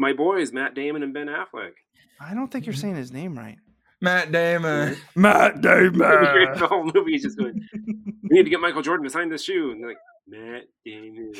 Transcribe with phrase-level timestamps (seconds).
[0.00, 1.72] my boys, Matt Damon and Ben Affleck.
[2.18, 3.58] I don't think you're saying his name right.
[4.00, 4.96] Matt Damon.
[5.14, 5.98] Matt Damon.
[6.00, 7.68] the whole movie is just going.
[7.74, 11.32] We need to get Michael Jordan to sign this shoe, and they're like Matt Damon.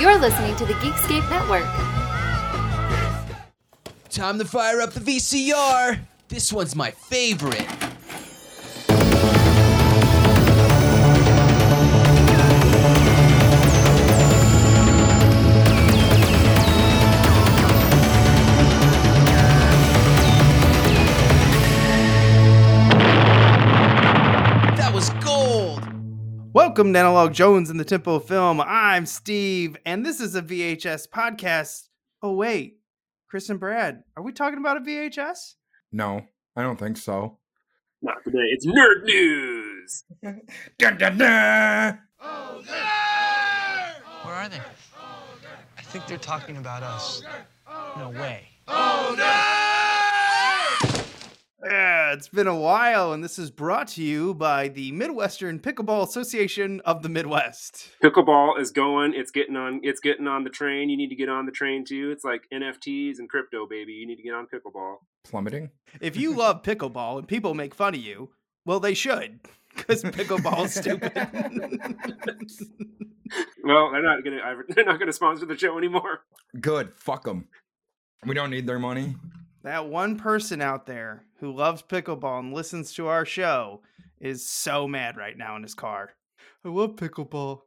[0.00, 1.64] You're listening to the Geekscape Network.
[4.08, 6.00] Time to fire up the VCR.
[6.28, 7.68] This one's my favorite.
[26.70, 28.60] Welcome to Analog Jones in the Tempo Film.
[28.60, 31.88] I'm Steve, and this is a VHS podcast.
[32.22, 32.78] Oh, wait.
[33.28, 35.56] Chris and Brad, are we talking about a VHS?
[35.90, 36.24] No,
[36.54, 37.38] I don't think so.
[38.02, 38.38] Not today.
[38.52, 40.04] It's nerd news.
[40.78, 41.98] Dun, dun, dun.
[44.22, 44.60] Where are they?
[45.76, 47.20] I think they're talking about us.
[47.98, 48.46] No way.
[48.68, 49.16] Oh,
[51.62, 56.08] Yeah, it's been a while, and this is brought to you by the Midwestern Pickleball
[56.08, 57.90] Association of the Midwest.
[58.02, 59.12] Pickleball is going.
[59.14, 59.80] It's getting on.
[59.82, 60.88] It's getting on the train.
[60.88, 62.10] You need to get on the train too.
[62.10, 63.92] It's like NFTs and crypto, baby.
[63.92, 64.96] You need to get on pickleball.
[65.24, 65.70] Plummeting.
[66.00, 68.30] If you love pickleball and people make fun of you,
[68.64, 69.40] well, they should,
[69.76, 71.12] because pickleball is stupid.
[73.62, 74.40] Well, they're not gonna.
[74.68, 76.22] They're not gonna sponsor the show anymore.
[76.60, 76.92] Good.
[76.96, 77.46] Fuck them.
[78.26, 79.14] We don't need their money.
[79.62, 83.82] That one person out there who loves pickleball and listens to our show
[84.20, 86.10] is so mad right now in his car.
[86.64, 87.60] I love pickleball.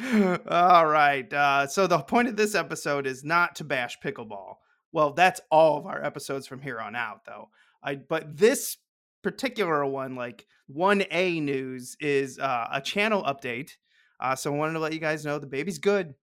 [0.48, 1.32] all right.
[1.32, 4.56] Uh, so the point of this episode is not to bash pickleball.
[4.92, 7.48] Well, that's all of our episodes from here on out, though.
[7.82, 8.78] I but this
[9.22, 13.72] particular one, like one A news, is uh, a channel update.
[14.20, 16.14] Uh, so I wanted to let you guys know the baby's good.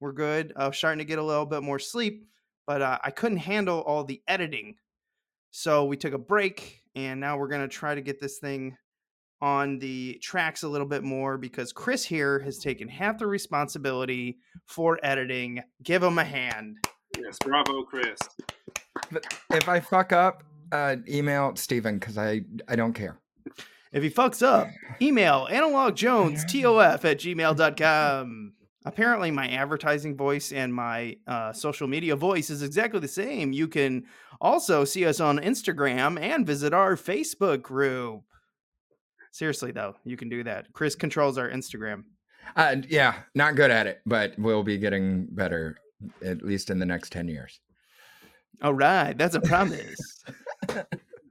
[0.00, 0.52] We're good.
[0.56, 2.26] Uh, starting to get a little bit more sleep,
[2.66, 4.76] but uh, I couldn't handle all the editing,
[5.50, 8.76] so we took a break, and now we're gonna try to get this thing
[9.40, 14.38] on the tracks a little bit more because Chris here has taken half the responsibility
[14.66, 15.60] for editing.
[15.82, 16.76] Give him a hand.
[17.18, 18.18] Yes, bravo, Chris.
[19.10, 23.18] But if I fuck up, uh, email Steven because I I don't care.
[23.92, 24.68] If he fucks up,
[25.02, 28.52] email analogjonestof at gmail.com.
[28.84, 33.52] Apparently, my advertising voice and my uh, social media voice is exactly the same.
[33.52, 34.06] You can
[34.40, 38.22] also see us on Instagram and visit our Facebook group.
[39.30, 40.72] Seriously, though, you can do that.
[40.72, 42.04] Chris controls our Instagram.
[42.56, 45.76] Uh, yeah, not good at it, but we'll be getting better
[46.24, 47.60] at least in the next ten years.
[48.62, 50.24] All right, that's a promise.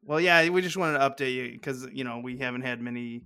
[0.04, 3.24] well, yeah, we just wanted to update you because you know we haven't had many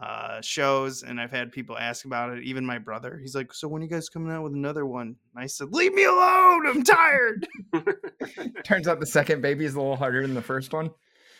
[0.00, 2.44] uh shows, and I've had people ask about it.
[2.44, 5.16] Even my brother, he's like, "So when are you guys coming out with another one?"
[5.34, 6.66] And I said, "Leave me alone.
[6.66, 7.46] I'm tired."
[8.64, 10.90] Turns out the second baby is a little harder than the first one.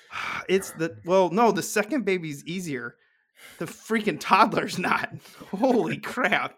[0.49, 2.97] it's the well, no, the second baby's easier.
[3.59, 5.11] The freaking toddler's not.
[5.51, 6.55] Holy crap,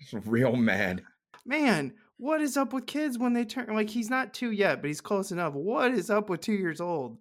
[0.00, 1.02] Just real mad.
[1.44, 1.92] man!
[2.16, 5.00] What is up with kids when they turn like he's not two yet, but he's
[5.00, 5.52] close enough.
[5.54, 7.18] What is up with two years old?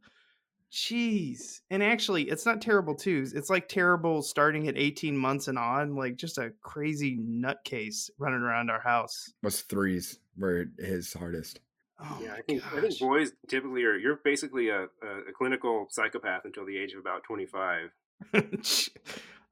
[0.71, 1.61] Jeez.
[1.71, 3.33] And actually, it's not terrible twos.
[3.33, 8.41] It's like terrible starting at 18 months and on, like just a crazy nutcase running
[8.41, 9.33] around our house.
[9.41, 11.59] Was threes were his hardest.
[12.01, 13.97] Oh yeah, I think I think boys typically are.
[13.97, 17.89] You're basically a, a, a clinical psychopath until the age of about 25.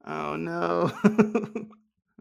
[0.06, 0.90] oh no.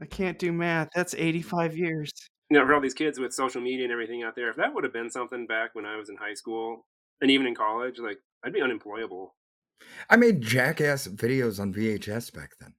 [0.01, 0.89] I can't do math.
[0.95, 2.11] That's 85 years.
[2.49, 4.73] You know, for all these kids with social media and everything out there, if that
[4.73, 6.85] would have been something back when I was in high school
[7.21, 9.35] and even in college, like I'd be unemployable.
[10.09, 12.73] I made jackass videos on VHS back then.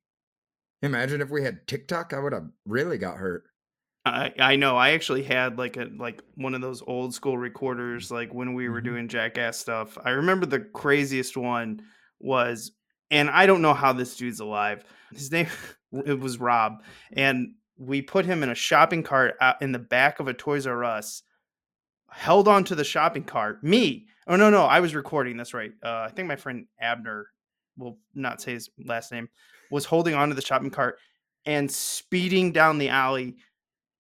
[0.82, 3.44] Imagine if we had TikTok, I would have really got hurt.
[4.04, 4.76] I I know.
[4.76, 8.68] I actually had like a like one of those old school recorders like when we
[8.68, 8.84] were Mhm.
[8.84, 9.98] doing jackass stuff.
[10.04, 11.82] I remember the craziest one
[12.20, 12.72] was
[13.10, 14.84] and I don't know how this dude's alive.
[15.12, 15.48] His name
[16.06, 16.82] it was Rob
[17.12, 20.66] and we put him in a shopping cart out in the back of a Toys
[20.66, 21.22] R Us.
[22.10, 23.62] Held on to the shopping cart.
[23.62, 24.08] Me.
[24.28, 25.36] Oh no, no, I was recording.
[25.36, 25.72] That's right.
[25.82, 27.28] Uh, I think my friend Abner
[27.76, 29.28] will not say his last name
[29.70, 30.98] was holding onto the shopping cart
[31.46, 33.36] and speeding down the alley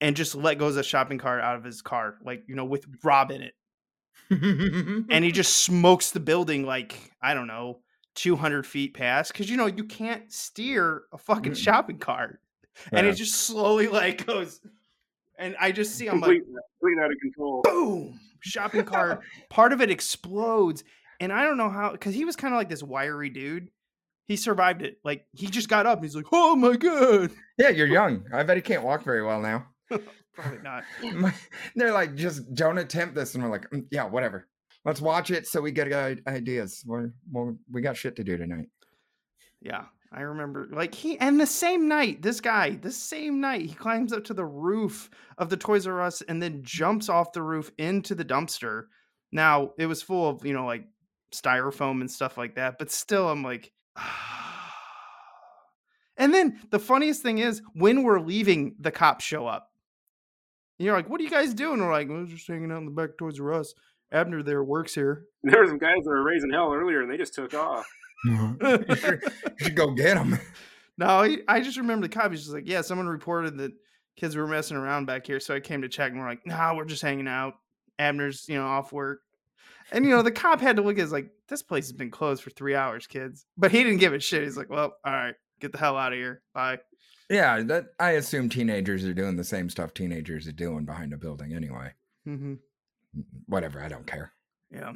[0.00, 2.64] and just let go of the shopping cart out of his car, like you know,
[2.64, 3.54] with Rob in it,
[4.30, 7.80] and he just smokes the building like I don't know,
[8.14, 12.40] two hundred feet past, because you know you can't steer a fucking shopping cart,
[12.92, 14.60] and it just slowly like goes,
[15.38, 16.44] and I just see I'm like Complete,
[16.80, 17.62] complete out of control.
[17.64, 19.20] boom, shopping cart.
[19.50, 20.84] Part of it explodes,
[21.20, 23.68] and I don't know how because he was kind of like this wiry dude.
[24.26, 24.98] He survived it.
[25.04, 26.02] Like he just got up.
[26.02, 28.24] He's like, "Oh my god!" Yeah, you're young.
[28.32, 29.66] I bet he can't walk very well now.
[30.34, 30.84] Probably not.
[31.74, 34.46] They're like, just don't attempt this, and we're like, "Mm, yeah, whatever.
[34.84, 35.92] Let's watch it so we get
[36.26, 36.84] ideas.
[36.86, 38.68] We're, well, we got shit to do tonight.
[39.60, 40.66] Yeah, I remember.
[40.70, 44.34] Like he and the same night, this guy, the same night, he climbs up to
[44.34, 48.24] the roof of the Toys R Us and then jumps off the roof into the
[48.24, 48.84] dumpster.
[49.32, 50.84] Now it was full of you know like
[51.34, 53.72] styrofoam and stuff like that, but still, I'm like.
[56.20, 59.70] And then the funniest thing is when we're leaving, the cops show up.
[60.76, 62.86] And you're like, "What are you guys doing?" We're like, "We're just hanging out in
[62.86, 63.72] the back Toys R Us."
[64.10, 65.26] Abner there works here.
[65.44, 67.86] There were some guys that were raising hell earlier, and they just took off.
[68.24, 68.56] You,
[68.96, 70.38] should, you should go get them.
[70.96, 72.30] No, he, I just remember the cop.
[72.30, 73.72] He's just like, yeah, someone reported that
[74.16, 76.10] kids were messing around back here, so I came to check.
[76.10, 77.54] And we're like, nah, we're just hanging out.
[77.98, 79.20] Abner's, you know, off work.
[79.90, 82.10] And you know, the cop had to look at us like, this place has been
[82.10, 83.46] closed for three hours, kids.
[83.56, 84.42] But he didn't give a shit.
[84.42, 86.42] He's like, well, all right, get the hell out of here.
[86.52, 86.78] Bye.
[87.30, 91.16] Yeah, that I assume teenagers are doing the same stuff teenagers are doing behind a
[91.16, 91.92] building anyway.
[92.26, 92.54] Mm-hmm.
[93.46, 94.32] Whatever, I don't care.
[94.70, 94.92] Yeah.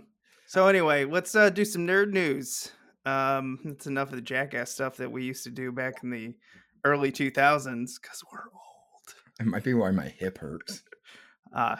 [0.47, 2.71] So anyway, let's uh, do some nerd news.
[3.05, 6.35] Um, it's enough of the jackass stuff that we used to do back in the
[6.85, 9.15] early 2000s because we're old.
[9.41, 10.83] It might be why my hip hurts.
[11.55, 11.77] Uh,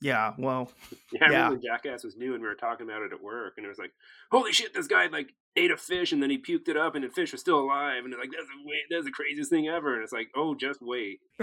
[0.00, 0.32] yeah.
[0.38, 0.70] Well,
[1.12, 1.42] Yeah, I Yeah.
[1.46, 3.78] remember Jackass was new, and we were talking about it at work, and it was
[3.78, 3.90] like,
[4.30, 7.02] "Holy shit, this guy like ate a fish, and then he puked it up, and
[7.02, 9.66] the fish was still alive." And they're like, "That's the way, that's the craziest thing
[9.66, 11.18] ever." And it's like, "Oh, just wait."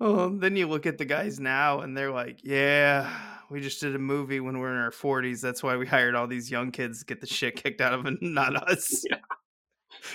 [0.00, 3.10] Well, then you look at the guys now and they're like, yeah,
[3.50, 5.40] we just did a movie when we're in our 40s.
[5.40, 8.04] That's why we hired all these young kids to get the shit kicked out of
[8.04, 9.04] them, not us.
[9.08, 9.18] Yeah.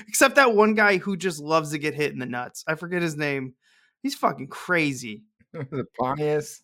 [0.07, 2.63] Except that one guy who just loves to get hit in the nuts.
[2.67, 3.55] I forget his name.
[4.03, 5.23] He's fucking crazy.
[5.53, 6.61] the Pontius,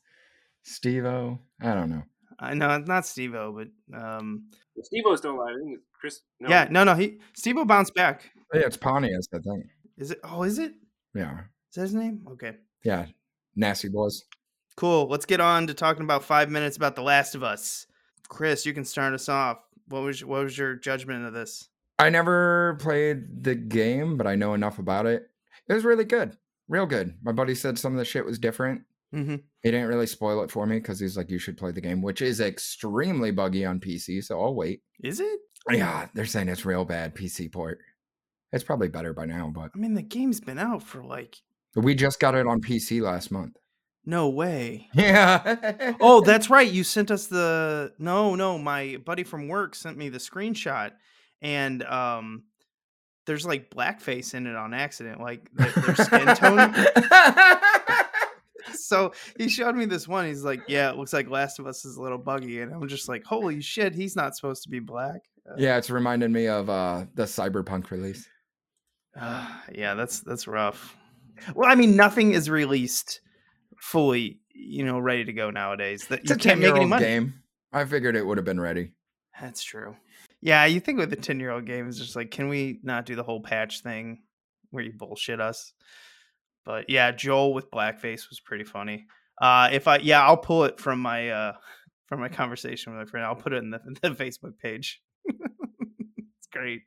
[0.65, 1.39] Stevo.
[1.61, 2.03] I don't know.
[2.37, 4.49] I know it's not Steve O, but um,
[4.81, 5.55] Steve O's still alive.
[5.55, 6.21] I think it's Chris.
[6.39, 8.29] No, yeah, no, no, he Steve O bounced back.
[8.53, 9.65] Yeah, it's Pontius, I think.
[9.97, 10.19] Is it?
[10.23, 10.73] Oh, is it?
[11.13, 11.39] Yeah.
[11.39, 12.25] Is that his name?
[12.31, 13.07] Okay, Yeah.
[13.55, 14.23] Nasty boys.
[14.77, 15.07] cool.
[15.07, 17.87] Let's get on to talking about five minutes about The Last of Us.
[18.29, 19.57] Chris, you can start us off.
[19.87, 21.69] What was what was your judgment of this?
[21.99, 25.29] I never played the game, but I know enough about it.
[25.67, 26.37] It was really good.
[26.67, 27.15] Real good.
[27.23, 28.81] My buddy said some of the shit was different.
[29.13, 29.35] Mm-hmm.
[29.61, 32.01] He didn't really spoil it for me because he's like, you should play the game,
[32.01, 34.23] which is extremely buggy on PC.
[34.23, 34.81] So I'll wait.
[35.03, 35.39] Is it?
[35.71, 37.79] Yeah, they're saying it's real bad PC port.
[38.51, 41.37] It's probably better by now, but I mean, the game's been out for like
[41.75, 43.57] we just got it on PC last month.
[44.05, 44.87] no way.
[44.93, 45.95] Yeah.
[45.99, 46.69] Oh, that's right.
[46.71, 48.57] You sent us the no, no.
[48.57, 50.91] My buddy from work sent me the screenshot,
[51.41, 52.43] and um,
[53.25, 56.75] there's like blackface in it on accident, like th- their skin tone.
[58.73, 60.25] so he showed me this one.
[60.25, 62.87] He's like, "Yeah, it looks like Last of Us is a little buggy," and I'm
[62.87, 66.47] just like, "Holy shit, he's not supposed to be black." Uh, yeah, it's reminded me
[66.47, 68.27] of uh the Cyberpunk release.
[69.19, 70.95] Uh, yeah, that's that's rough.
[71.53, 73.21] Well, I mean, nothing is released
[73.79, 76.05] fully, you know, ready to go nowadays.
[76.07, 77.05] That It's you a can't make any 10-year-old money.
[77.05, 77.33] game.
[77.73, 78.91] I figured it would have been ready.
[79.39, 79.95] That's true.
[80.41, 83.05] Yeah, you think with the ten year old game, it's just like, can we not
[83.05, 84.21] do the whole patch thing
[84.69, 85.73] where you bullshit us?
[86.65, 89.07] But yeah, Joel with blackface was pretty funny.
[89.41, 91.53] Uh, if I yeah, I'll pull it from my uh
[92.07, 93.25] from my conversation with my friend.
[93.25, 95.01] I'll put it in the, the Facebook page.
[95.25, 96.83] it's great.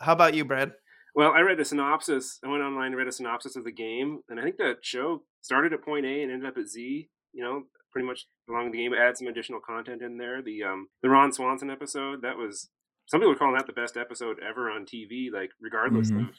[0.00, 0.72] How about you, Brad?
[1.14, 2.38] Well, I read a synopsis.
[2.44, 5.22] I went online and read a synopsis of the game, and I think the show
[5.42, 7.08] started at point A and ended up at Z.
[7.34, 8.92] You know, pretty much along the game.
[8.94, 10.42] Add some additional content in there.
[10.42, 12.70] The um the Ron Swanson episode that was
[13.06, 15.30] some people are calling that the best episode ever on TV.
[15.32, 16.28] Like regardless Mhm.
[16.30, 16.34] of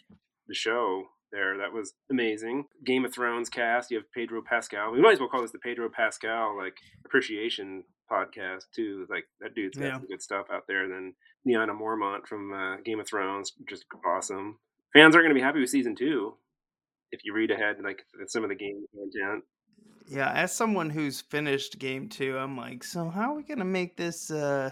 [0.47, 2.65] the show, there that was amazing.
[2.85, 3.91] Game of Thrones cast.
[3.91, 4.91] You have Pedro Pascal.
[4.91, 6.75] We might as well call this the Pedro Pascal like
[7.05, 9.05] appreciation podcast too.
[9.09, 9.97] Like that dude's got Yeah.
[9.97, 10.83] some good stuff out there.
[10.83, 11.15] And Then
[11.47, 14.59] Lyanna Mormont from uh, Game of Thrones, just awesome.
[14.93, 16.35] Fans aren't going to be happy with season two
[17.11, 19.43] if you read ahead like some of the game content.
[20.09, 23.95] Yeah, as someone who's finished game two, I'm like, so how are we gonna make
[23.95, 24.69] this uh,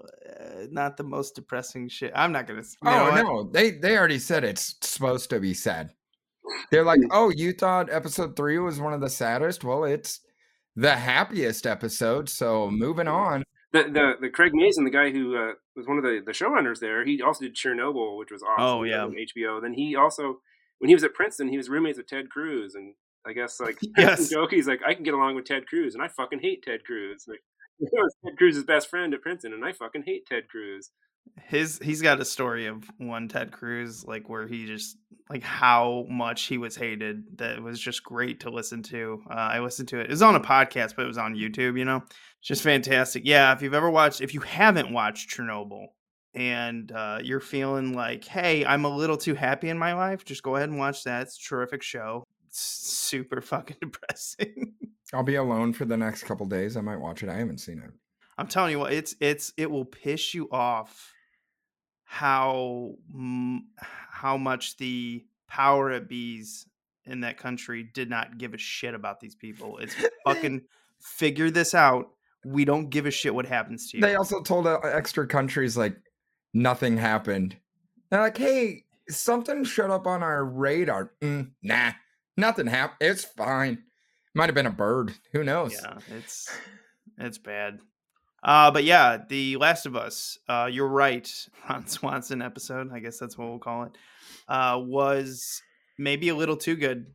[0.00, 2.12] uh not the most depressing shit?
[2.14, 2.60] I'm not gonna.
[2.60, 3.22] s- You know oh what?
[3.24, 5.90] no, they they already said it's supposed to be sad.
[6.70, 9.64] They're like, oh, you thought episode three was one of the saddest?
[9.64, 10.20] Well, it's
[10.76, 12.28] the happiest episode.
[12.28, 13.42] So moving on.
[13.74, 16.78] The the, the Craig Mazin, the guy who uh, was one of the, the showrunners
[16.78, 18.64] there, he also did Chernobyl, which was awesome.
[18.64, 19.06] Oh, yeah.
[19.06, 19.60] HBO.
[19.60, 20.38] Then he also,
[20.78, 22.94] when he was at Princeton, he was roommates with Ted Cruz, and
[23.26, 24.30] I guess like Yes.
[24.30, 26.84] joke, he's like, I can get along with Ted Cruz, and I fucking hate Ted
[26.84, 27.24] Cruz.
[27.28, 27.42] Like,
[28.24, 30.90] Ted Cruz's best friend at Princeton, and I fucking hate Ted Cruz.
[31.46, 34.98] His he's got a story of one Ted Cruz like where he just
[35.30, 39.22] like how much he was hated that was just great to listen to.
[39.28, 40.04] Uh, I listened to it.
[40.04, 41.78] It was on a podcast, but it was on YouTube.
[41.78, 42.02] You know,
[42.44, 43.22] just fantastic.
[43.24, 45.88] Yeah, if you've ever watched, if you haven't watched Chernobyl,
[46.34, 50.42] and uh, you're feeling like, hey, I'm a little too happy in my life, just
[50.42, 51.22] go ahead and watch that.
[51.22, 52.24] It's a terrific show.
[52.48, 54.74] It's super fucking depressing.
[55.12, 56.76] I'll be alone for the next couple days.
[56.76, 57.28] I might watch it.
[57.28, 57.90] I haven't seen it.
[58.36, 61.12] I'm telling you what, it's it's it will piss you off
[62.02, 62.94] how
[64.10, 66.66] how much the power at bees
[67.04, 69.78] in that country did not give a shit about these people.
[69.78, 70.62] It's fucking
[71.00, 72.13] figure this out.
[72.44, 74.00] We don't give a shit what happens to you.
[74.02, 75.96] They also told uh, extra countries like
[76.52, 77.56] nothing happened.
[78.10, 81.12] They're like, hey, something showed up on our radar.
[81.20, 81.92] Mm, nah,
[82.36, 82.98] nothing happened.
[83.00, 83.82] It's fine.
[84.34, 85.12] Might have been a bird.
[85.32, 85.74] Who knows?
[85.74, 86.50] Yeah, it's
[87.18, 87.80] it's bad.
[88.42, 90.38] Uh, but yeah, The Last of Us.
[90.48, 91.30] Uh, you're right.
[91.68, 92.90] Ron Swanson episode.
[92.92, 93.92] I guess that's what we'll call it.
[94.48, 95.62] Uh, was
[95.98, 97.06] maybe a little too good.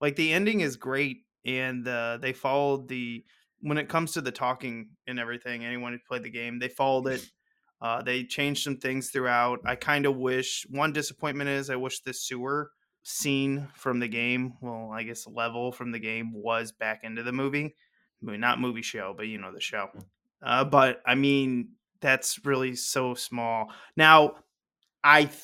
[0.00, 3.24] Like the ending is great, and uh, they followed the
[3.60, 5.64] when it comes to the talking and everything.
[5.64, 7.30] Anyone who played the game, they followed it.
[7.80, 9.60] Uh, they changed some things throughout.
[9.64, 12.72] I kind of wish one disappointment is I wish the sewer
[13.04, 17.30] scene from the game, well, I guess level from the game was back into the
[17.30, 17.76] movie.
[18.20, 19.90] I mean, not movie show, but you know the show.
[20.42, 23.72] Uh, but I mean, that's really so small.
[23.96, 24.36] Now,
[25.02, 25.34] I th-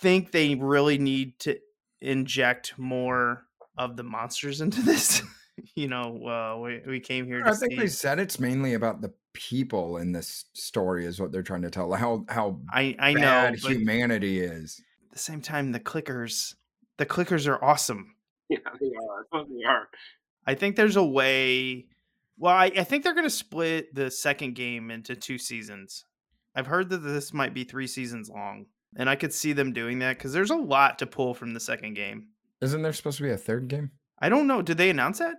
[0.00, 1.58] think they really need to
[2.00, 3.44] inject more
[3.76, 5.22] of the monsters into this.
[5.74, 7.78] you know, uh, we, we came here to I think see.
[7.78, 11.70] they said it's mainly about the people in this story is what they're trying to
[11.70, 11.92] tell.
[11.92, 14.82] How how I I know, but humanity is.
[15.06, 16.54] At the same time, the clickers,
[16.98, 18.16] the clickers are awesome.
[18.48, 19.44] Yeah, they are.
[19.48, 19.88] They are.
[20.46, 21.86] I think there's a way.
[22.36, 26.04] Well, I, I think they're going to split the second game into two seasons.
[26.54, 30.00] I've heard that this might be three seasons long, and I could see them doing
[30.00, 32.28] that because there's a lot to pull from the second game.
[32.60, 33.92] Isn't there supposed to be a third game?
[34.22, 34.62] I don't know.
[34.62, 35.34] Did they announce that?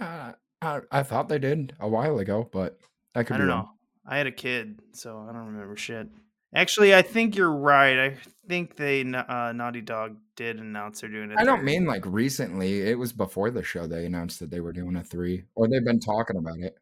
[0.00, 2.78] Uh, I, I thought they did a while ago, but
[3.14, 3.58] I could I be don't wrong.
[3.64, 3.70] know.
[4.06, 6.08] I had a kid, so I don't remember shit.
[6.54, 7.98] Actually, I think you're right.
[7.98, 8.16] I
[8.48, 11.38] think they uh, Naughty Dog did announce they're doing it.
[11.38, 12.80] I don't mean like recently.
[12.82, 15.84] It was before the show they announced that they were doing a three, or they've
[15.84, 16.74] been talking about it.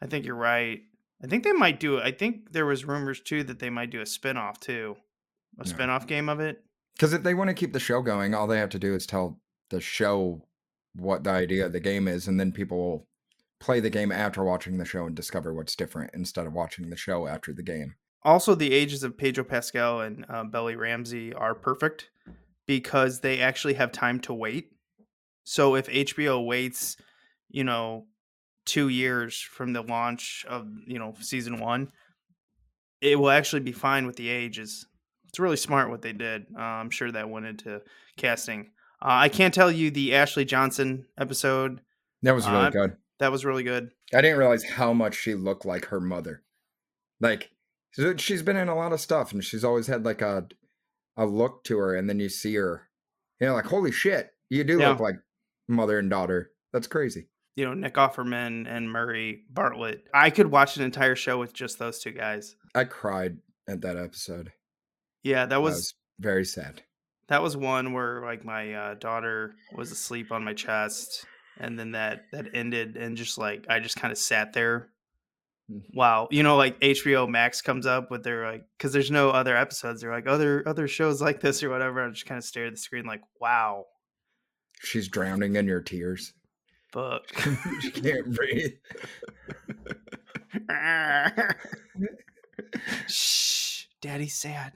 [0.00, 0.80] I think you're right.
[1.22, 2.02] I think they might do it.
[2.04, 4.96] I think there was rumors too that they might do a spin-off too.
[5.60, 5.72] A Yeah.
[5.72, 6.64] spin-off game of it.
[6.96, 9.06] Because if they want to keep the show going, all they have to do is
[9.06, 9.38] tell
[9.70, 10.42] the show
[10.94, 13.06] what the idea of the game is, and then people will
[13.60, 16.96] play the game after watching the show and discover what's different instead of watching the
[16.96, 17.94] show after the game.
[18.24, 22.10] Also, the ages of Pedro Pascal and uh, Bella Ramsey are perfect
[22.66, 24.70] because they actually have time to wait.
[25.44, 26.96] So if HBO waits,
[27.48, 28.06] you know,
[28.64, 31.90] two years from the launch of you know season one,
[33.00, 34.86] it will actually be fine with the ages.
[35.28, 36.46] It's really smart what they did.
[36.56, 37.80] Uh, I'm sure that went into
[38.16, 38.70] casting.
[39.02, 41.80] Uh, I can't tell you the Ashley Johnson episode.
[42.22, 42.96] That was really Uh, good.
[43.18, 43.90] That was really good.
[44.14, 46.42] I didn't realize how much she looked like her mother.
[47.20, 47.50] Like
[48.18, 50.46] she's been in a lot of stuff, and she's always had like a
[51.16, 52.88] a look to her, and then you see her,
[53.40, 54.90] you know, like holy shit, you do Yeah.
[54.90, 55.16] look like
[55.68, 56.50] mother and daughter.
[56.72, 57.28] That's crazy.
[57.54, 60.06] You know, Nick Offerman and Murray Bartlett.
[60.14, 62.56] I could watch an entire show with just those two guys.
[62.74, 64.52] I cried at that episode.
[65.22, 66.82] Yeah, that That was was very sad.
[67.28, 71.24] That was one where like my uh, daughter was asleep on my chest,
[71.58, 74.88] and then that that ended, and just like I just kind of sat there.
[75.70, 75.82] Mm.
[75.94, 79.56] Wow, you know, like HBO Max comes up with their like because there's no other
[79.56, 80.00] episodes.
[80.00, 82.04] They're like other other shows like this or whatever.
[82.04, 83.86] I just kind of stare at the screen like, wow,
[84.82, 86.32] She's drowning in your tears.
[86.92, 87.22] fuck.
[87.80, 88.72] she can't breathe.
[93.08, 94.72] Shh, Daddy's sad.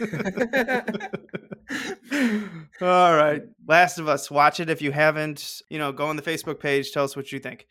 [2.80, 4.30] All right, Last of Us.
[4.30, 5.62] Watch it if you haven't.
[5.68, 6.92] You know, go on the Facebook page.
[6.92, 7.66] Tell us what you think.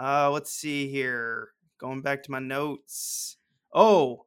[0.00, 1.48] Uh, let's see here.
[1.78, 3.36] Going back to my notes.
[3.72, 4.26] Oh,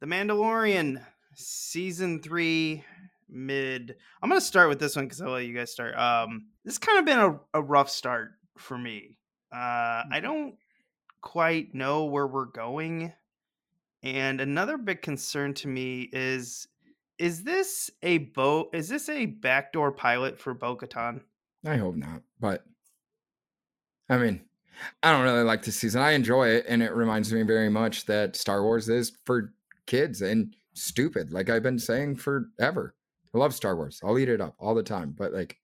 [0.00, 2.84] The Mandalorian season three
[3.28, 3.96] mid.
[4.22, 5.96] I'm gonna start with this one because I'll let you guys start.
[5.96, 9.18] Um, this kind of been a, a rough start for me.
[9.52, 10.54] Uh, I don't
[11.20, 13.12] quite know where we're going.
[14.02, 16.68] And another big concern to me is
[17.18, 21.20] is this a bo is this a backdoor pilot for Bo-Katan?
[21.66, 22.64] I hope not, but
[24.08, 24.42] I mean,
[25.02, 26.02] I don't really like this season.
[26.02, 29.52] I enjoy it, and it reminds me very much that Star Wars is for
[29.86, 31.32] kids and stupid.
[31.32, 32.94] Like I've been saying forever.
[33.34, 34.00] I love Star Wars.
[34.04, 35.56] I'll eat it up all the time, but like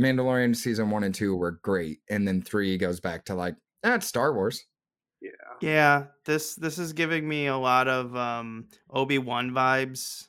[0.00, 4.06] Mandalorian season one and two were great, and then three goes back to like that's
[4.06, 4.64] Star Wars.
[5.20, 5.30] Yeah.
[5.60, 10.28] Yeah, this this is giving me a lot of um Obi-Wan vibes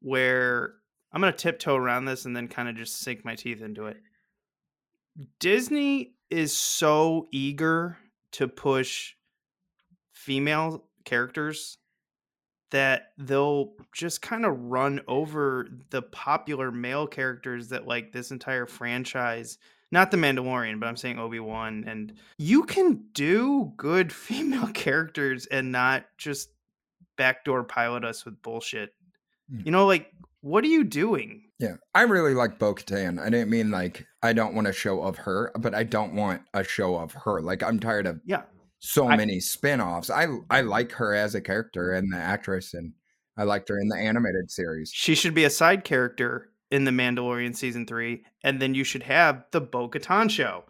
[0.00, 0.74] where
[1.12, 3.86] I'm going to tiptoe around this and then kind of just sink my teeth into
[3.86, 3.98] it.
[5.40, 7.96] Disney is so eager
[8.32, 9.14] to push
[10.12, 11.78] female characters
[12.70, 18.66] that they'll just kind of run over the popular male characters that like this entire
[18.66, 19.56] franchise
[19.90, 25.72] not the mandalorian but i'm saying obi-wan and you can do good female characters and
[25.72, 26.50] not just
[27.18, 28.94] backdoor pilot us with bullshit.
[29.50, 29.60] Hmm.
[29.64, 33.18] you know like what are you doing Yeah, I really like Bo Katan.
[33.20, 36.42] I didn't mean like I don't want a show of her, but I don't want
[36.54, 37.40] a show of her.
[37.40, 38.42] Like I'm tired of yeah
[38.78, 40.10] so I- many spin-offs.
[40.10, 42.92] I I like her as a character and the actress and
[43.36, 44.90] I liked her in the animated series.
[44.94, 49.04] she should be a side character in the Mandalorian season three, and then you should
[49.04, 50.64] have the Bo Katan show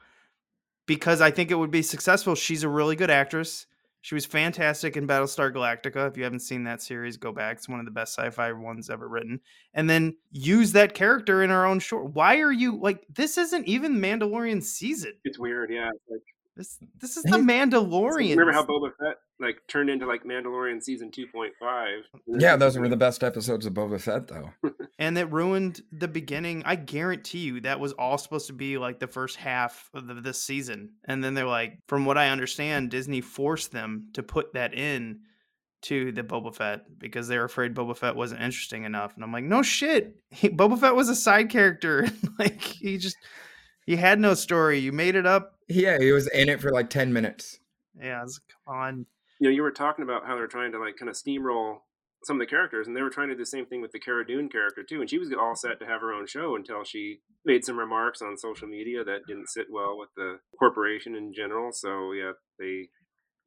[0.86, 2.34] because I think it would be successful.
[2.34, 3.66] She's a really good actress.
[4.00, 6.08] She was fantastic in Battlestar Galactica.
[6.08, 7.56] If you haven't seen that series, go back.
[7.56, 9.40] It's one of the best sci-fi ones ever written.
[9.74, 12.14] And then use that character in her own short.
[12.14, 13.36] Why are you like this?
[13.36, 15.14] Isn't even Mandalorian season.
[15.24, 15.90] It's weird, yeah.
[16.08, 16.22] Like,
[16.56, 18.30] This this is the Mandalorian.
[18.36, 22.04] remember how Boba Fett like turned into like Mandalorian season two point five?
[22.26, 24.50] Yeah, those were the best episodes of Boba Fett though.
[24.98, 26.62] and it ruined the beginning.
[26.64, 30.14] I guarantee you that was all supposed to be like the first half of the,
[30.14, 34.54] this season, and then they're like, from what I understand, Disney forced them to put
[34.54, 35.20] that in
[35.80, 39.14] to the Boba Fett because they were afraid Boba Fett wasn't interesting enough.
[39.14, 42.08] And I'm like, no shit, he, Boba Fett was a side character.
[42.38, 43.16] like he just
[43.86, 44.78] he had no story.
[44.78, 45.54] You made it up.
[45.68, 47.60] Yeah, he was in it for like 10 minutes.
[47.98, 49.06] Yeah, it's- come on.
[49.40, 51.78] You know, you were talking about how they're trying to like kind of steamroll
[52.24, 54.00] some of the characters, and they were trying to do the same thing with the
[54.00, 55.00] Cara Dune character too.
[55.00, 58.20] And she was all set to have her own show until she made some remarks
[58.20, 61.70] on social media that didn't sit well with the corporation in general.
[61.72, 62.88] So yeah, they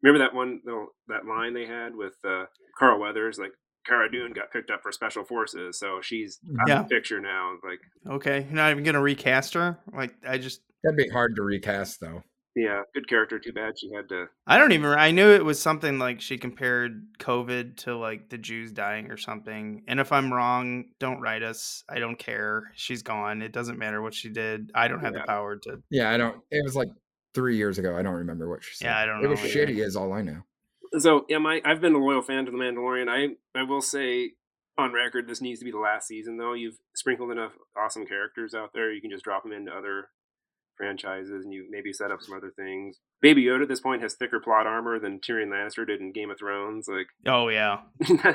[0.01, 2.45] remember that one little that line they had with uh,
[2.79, 3.51] Carl Weathers, like
[3.85, 6.79] Cara Dune got picked up for special forces, so she's out Yeah.
[6.81, 7.55] of the picture now.
[7.67, 7.79] Like,
[8.15, 9.77] Okay, you're not even gonna recast her.
[9.93, 12.23] Like I just That'd be hard to recast though.
[12.55, 13.39] Yeah, good character.
[13.39, 14.25] Too bad she had to.
[14.47, 14.91] I don't even.
[14.91, 19.17] I knew it was something like she compared COVID to like the Jews dying or
[19.17, 19.83] something.
[19.87, 21.83] And if I'm wrong, don't write us.
[21.89, 22.71] I don't care.
[22.75, 23.41] She's gone.
[23.41, 24.71] It doesn't matter what she did.
[24.75, 25.21] I don't have Yeah.
[25.21, 25.81] the power to.
[25.89, 26.41] Yeah, I don't.
[26.51, 26.89] It was like
[27.33, 27.95] three years ago.
[27.97, 28.85] I don't remember what she said.
[28.87, 29.67] Yeah, I don't It was know either.
[29.67, 30.41] shitty, is all I know.
[30.99, 33.07] So yeah, my I've been a loyal fan to the Mandalorian.
[33.09, 34.31] I I will say
[34.77, 36.51] on record, this needs to be the last season though.
[36.53, 38.91] You've sprinkled enough awesome characters out there.
[38.91, 40.09] You can just drop them into other
[40.81, 42.97] franchises, and you maybe set up some other things.
[43.21, 46.31] Baby Yoda at this point has thicker plot armor than Tyrion Lannister did in Game
[46.31, 46.87] of Thrones.
[46.87, 47.81] Like Oh yeah,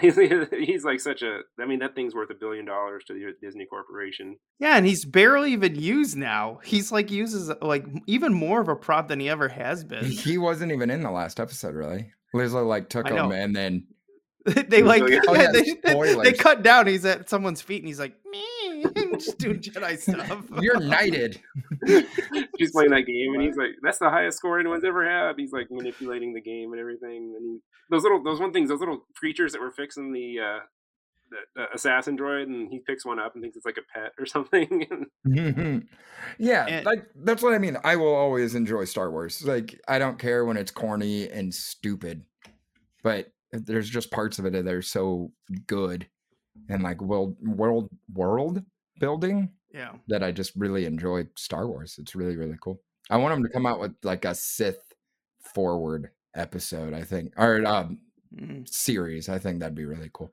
[0.00, 1.40] he's like such a.
[1.60, 4.36] I mean, that thing's worth a billion dollars to the Disney Corporation.
[4.60, 6.60] yeah, and he's barely even used now.
[6.64, 10.04] He's like uses like even more of a prop than he ever has been.
[10.04, 12.12] He wasn't even in the last episode, really.
[12.34, 13.86] Lizzo like took him and then
[14.68, 15.50] they like Oh, yeah.
[15.52, 16.86] They, they, they cut down.
[16.86, 18.44] He's at someone's feet and he's like me,
[19.18, 20.44] just doing Jedi stuff.
[20.60, 21.40] you're knighted.
[22.58, 25.52] She's playing that game, and he's like, "That's the highest score anyone's ever had." He's
[25.52, 27.34] like manipulating the game and everything.
[27.36, 27.58] And he,
[27.90, 30.58] those little, those one things, those little creatures that were fixing the, uh,
[31.30, 34.12] the, the assassin droid, and he picks one up and thinks it's like a pet
[34.18, 34.86] or something.
[36.38, 37.76] yeah, And- like that's what I mean.
[37.84, 39.44] I will always enjoy Star Wars.
[39.44, 42.24] Like I don't care when it's corny and stupid,
[43.02, 45.32] but there's just parts of it that are so
[45.66, 46.06] good
[46.68, 48.62] and like world world world
[49.00, 51.96] building yeah, that I just really enjoy Star Wars.
[51.98, 52.80] It's really really cool.
[53.10, 54.80] I want them to come out with like a Sith
[55.54, 56.92] forward episode.
[56.94, 57.98] I think or um,
[58.36, 58.68] Mm.
[58.68, 59.28] series.
[59.28, 60.32] I think that'd be really cool.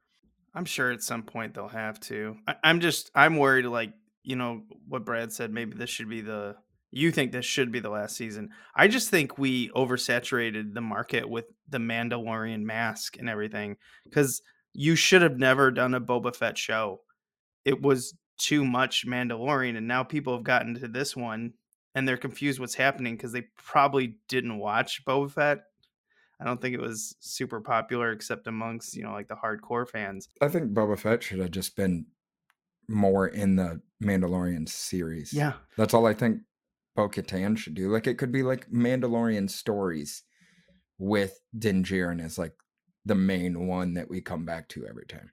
[0.56, 2.36] I'm sure at some point they'll have to.
[2.48, 5.52] I, I'm just I'm worried like you know what Brad said.
[5.54, 6.56] Maybe this should be the.
[6.92, 8.50] You think this should be the last season?
[8.76, 14.42] I just think we oversaturated the market with the Mandalorian mask and everything because
[14.74, 17.02] you should have never done a Boba Fett show.
[17.66, 21.54] It was too much Mandalorian, and now people have gotten to this one
[21.96, 25.60] and they're confused what's happening because they probably didn't watch Boba Fett.
[26.40, 30.28] I don't think it was super popular except amongst you know like the hardcore fans.
[30.42, 32.08] I think Boba Fett should have just been
[32.90, 35.32] more in the Mandalorian series.
[35.32, 36.40] Yeah, That's all I think
[36.96, 37.90] Bo Katan should do.
[37.90, 40.24] Like it could be like Mandalorian stories
[40.98, 42.54] with Din Djarin as like
[43.06, 45.32] the main one that we come back to every time.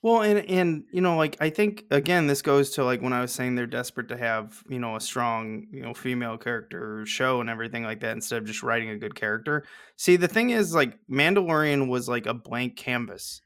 [0.00, 3.20] Well, and and you know, like I think again, this goes to like when I
[3.20, 7.40] was saying they're desperate to have you know a strong you know female character show
[7.40, 9.64] and everything like that instead of just writing a good character.
[9.96, 13.42] See, the thing is, like Mandalorian was like a blank canvas,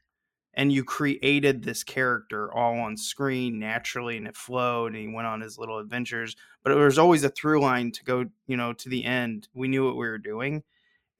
[0.53, 5.27] and you created this character all on screen naturally, and it flowed, and he went
[5.27, 6.35] on his little adventures.
[6.63, 9.47] But there was always a through line to go, you know, to the end.
[9.55, 10.63] We knew what we were doing,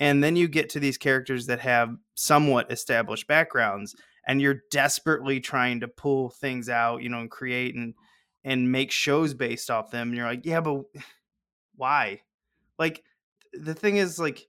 [0.04, 3.96] and then you get to these characters that have somewhat established backgrounds
[4.28, 7.94] and you're desperately trying to pull things out, you know, and create and
[8.44, 10.10] and make shows based off them.
[10.10, 10.84] And you're like, yeah, but
[11.78, 12.20] why?
[12.78, 13.02] Like
[13.54, 14.46] the thing is, like,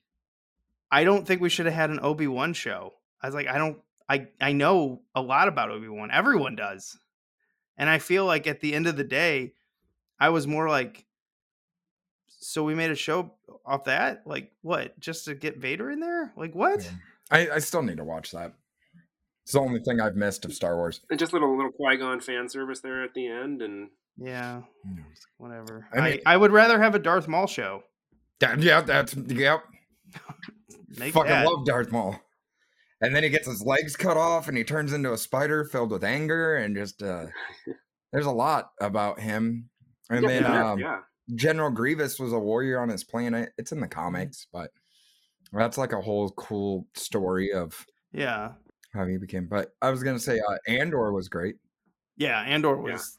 [0.90, 2.92] I don't think we should have had an Obi Wan show.
[3.22, 6.10] I was like, I don't, I I know a lot about Obi Wan.
[6.10, 6.98] Everyone does,
[7.76, 9.52] and I feel like at the end of the day,
[10.18, 11.06] I was more like,
[12.44, 13.32] so we made a show
[13.64, 14.22] off that.
[14.26, 14.98] Like what?
[15.00, 16.32] Just to get Vader in there?
[16.36, 16.84] Like what?
[16.84, 16.90] Yeah.
[17.30, 18.52] I, I still need to watch that.
[19.44, 21.00] It's the only thing I've missed of Star Wars.
[21.10, 25.02] And just little little Qui Gon fan service there at the end, and Yeah, Yeah.
[25.38, 25.86] whatever.
[25.92, 27.82] I I, mean- I would rather have a Darth Maul show.
[28.40, 29.60] That, yeah, that's yep.
[30.98, 31.46] Make Fucking that.
[31.46, 32.16] love Darth Maul.
[33.00, 35.90] And then he gets his legs cut off and he turns into a spider filled
[35.90, 37.26] with anger and just uh
[38.12, 39.68] there's a lot about him.
[40.10, 40.98] And Yeah, then yeah, um yeah.
[41.34, 43.52] General Grievous was a warrior on his planet.
[43.58, 43.98] It's in the Mm-hmm.
[44.00, 44.70] comics, but
[45.52, 48.52] that's like a whole cool story of Yeah,
[48.92, 49.46] how he became.
[49.46, 51.56] But I was gonna say uh Andor was great.
[52.16, 52.40] yeah.
[52.42, 52.92] Andor Yeah.
[52.94, 53.18] was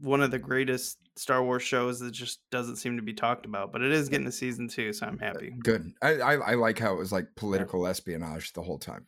[0.00, 3.72] one of the greatest Star Wars shows that just doesn't seem to be talked about,
[3.72, 5.54] but it is getting a season two, so I'm happy.
[5.62, 5.92] Good.
[6.00, 9.06] I, I I like how it was like political espionage the whole time.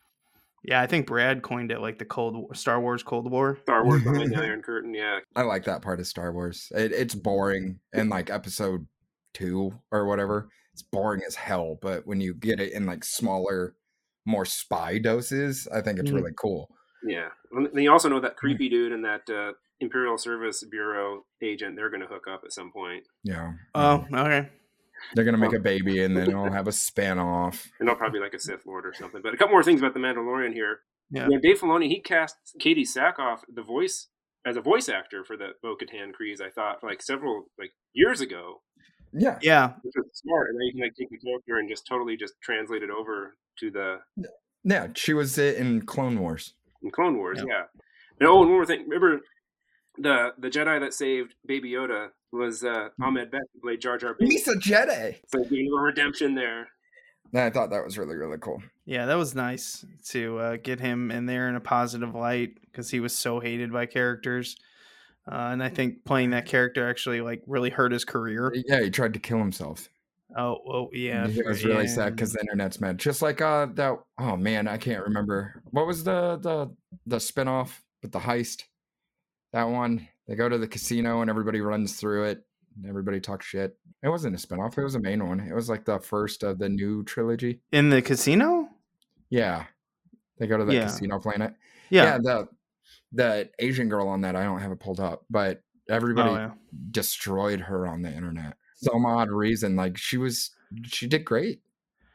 [0.63, 3.57] Yeah, I think Brad coined it like the Cold War, Star Wars Cold War.
[3.63, 4.93] Star Wars behind the Iron Curtain.
[4.93, 6.71] Yeah, I like that part of Star Wars.
[6.75, 8.87] It, it's boring in like episode
[9.33, 10.47] two or whatever.
[10.73, 13.75] It's boring as hell, but when you get it in like smaller,
[14.25, 16.15] more spy doses, I think it's Mhm.
[16.15, 16.69] really cool.
[17.05, 17.27] yeah.
[17.51, 21.75] And then you also know that creepy dude and that uh, Imperial Service Bureau agent.
[21.75, 23.51] They're going to hook up at some point, Yeah.
[23.75, 24.47] Oh, okay.
[25.15, 27.69] They're gonna make a baby and then it'll have a spin off.
[27.79, 29.21] and they'll probably be like a Sith Lord or something.
[29.21, 30.79] But a couple more things about the Mandalorian here.
[31.11, 31.25] Yeah.
[31.25, 34.07] You know, Dave Filoni he cast Katee Sackhoff the voice
[34.45, 36.41] as a voice actor for the Bo-Katan Kryze.
[36.41, 38.61] I thought like several like years ago,
[39.13, 39.37] Yeah.
[39.41, 40.49] Yeah, which was smart.
[40.49, 43.35] And then you can like take the character and just totally just translate it over
[43.59, 43.99] to the
[44.63, 44.87] Yeah.
[44.95, 46.53] She was it in Clone Wars.
[46.81, 47.39] in Clone Wars.
[47.39, 47.45] Yeah.
[47.47, 47.63] Yeah.
[48.19, 48.83] And oh, and one more thing.
[48.87, 49.21] Remember
[49.97, 54.15] the the Jedi that saved Baby Yoda was uh, Ahmed Best who played Jar Jar
[54.15, 54.47] Binks.
[54.47, 55.17] Misa Jedi.
[55.27, 56.67] So getting a little redemption there.
[57.35, 58.61] I thought that was really, really cool.
[58.85, 62.91] yeah, that was nice to uh, get him in there in a positive light because
[62.91, 64.55] he was so hated by characters,
[65.27, 68.53] uh, and I think playing that character actually like really hurt his career.
[68.67, 69.89] Yeah, he tried to kill himself.
[70.37, 72.99] Oh, oh yeah, it was really sad because the internet's mad.
[72.99, 75.61] Just like uh that oh man, I can't remember.
[75.71, 76.71] What was the the
[77.07, 78.63] the spinoff with the heist?
[79.53, 80.07] That one.
[80.27, 82.43] They go to the casino and everybody runs through it.
[82.75, 83.77] And everybody talks shit.
[84.01, 85.39] It wasn't a spinoff, it was a main one.
[85.39, 87.61] It was like the first of the new trilogy.
[87.71, 88.67] in the casino.
[89.29, 89.65] Yeah.
[90.39, 90.85] They go to the Yeah.
[90.85, 91.53] casino planet.
[91.89, 92.47] Yeah, the
[93.11, 96.51] the Asian girl on that, I don't have it pulled up, but everybody Oh, yeah.
[96.89, 98.57] destroyed her on the internet.
[98.75, 99.75] Some odd reason.
[99.75, 100.49] Like she was
[100.85, 101.61] she did great.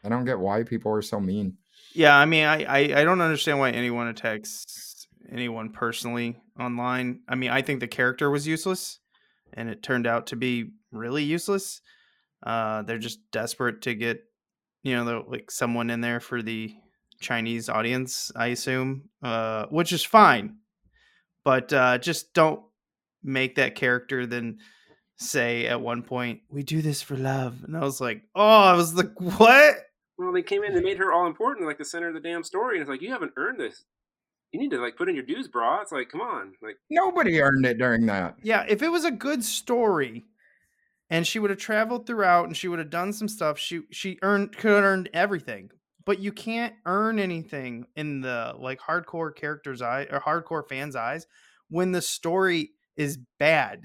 [0.02, 1.56] I don't get why people are so mean.
[1.92, 7.20] Yeah, I mean, I, I I don't understand why anyone attacks anyone personally online.
[7.28, 9.00] I mean, I think the character was useless,
[9.52, 11.80] and it turned out to be really useless.
[12.42, 14.20] Uh, they're just desperate to get,
[14.82, 16.74] you know, like someone in there for the
[17.20, 20.58] Chinese audience, I assume, uh, which is fine,
[21.44, 22.62] but uh, just don't
[23.22, 24.58] make that character then
[25.16, 28.74] say at one point, "We do this for love," and I was like, "Oh, I
[28.74, 29.76] was like, what?"
[30.16, 32.44] Well, they came in, they made her all important, like the center of the damn
[32.44, 33.84] story, and it's like you haven't earned this.
[34.52, 35.82] You need to like put in your dues, brah.
[35.82, 38.36] It's like, come on, like Nobody earned it during that.
[38.42, 40.24] Yeah, if it was a good story
[41.10, 44.18] and she would have traveled throughout and she would have done some stuff, she she
[44.22, 45.70] earned could have earned everything.
[46.04, 51.26] But you can't earn anything in the like hardcore characters' eye or hardcore fans' eyes
[51.68, 53.84] when the story is bad.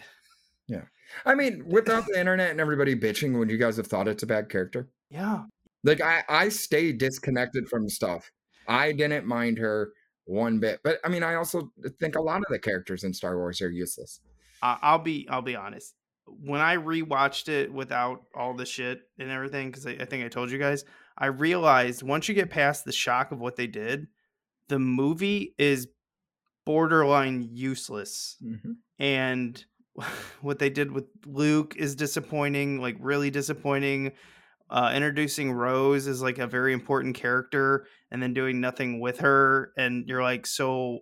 [0.68, 0.84] Yeah,
[1.26, 4.28] I mean, without the internet and everybody bitching, would you guys have thought it's a
[4.28, 4.88] bad character?
[5.10, 5.44] Yeah.
[5.84, 8.32] Like I, I stay disconnected from stuff.
[8.68, 9.92] I didn't mind her
[10.26, 10.80] one bit.
[10.84, 13.70] But I mean, I also think a lot of the characters in Star Wars are
[13.70, 14.20] useless.
[14.62, 15.96] I'll be I'll be honest.
[16.26, 20.30] When I rewatched it without all the shit and everything, because I, I think I
[20.30, 20.86] told you guys,
[21.18, 24.08] I realized once you get past the shock of what they did,
[24.70, 25.88] the movie is
[26.66, 28.38] borderline useless.
[28.42, 28.72] Mm-hmm.
[29.00, 29.64] And
[30.42, 34.14] what they did with Luke is disappointing, like really disappointing.
[34.74, 39.72] Uh, introducing Rose as like a very important character and then doing nothing with her,
[39.78, 41.02] and you're like, so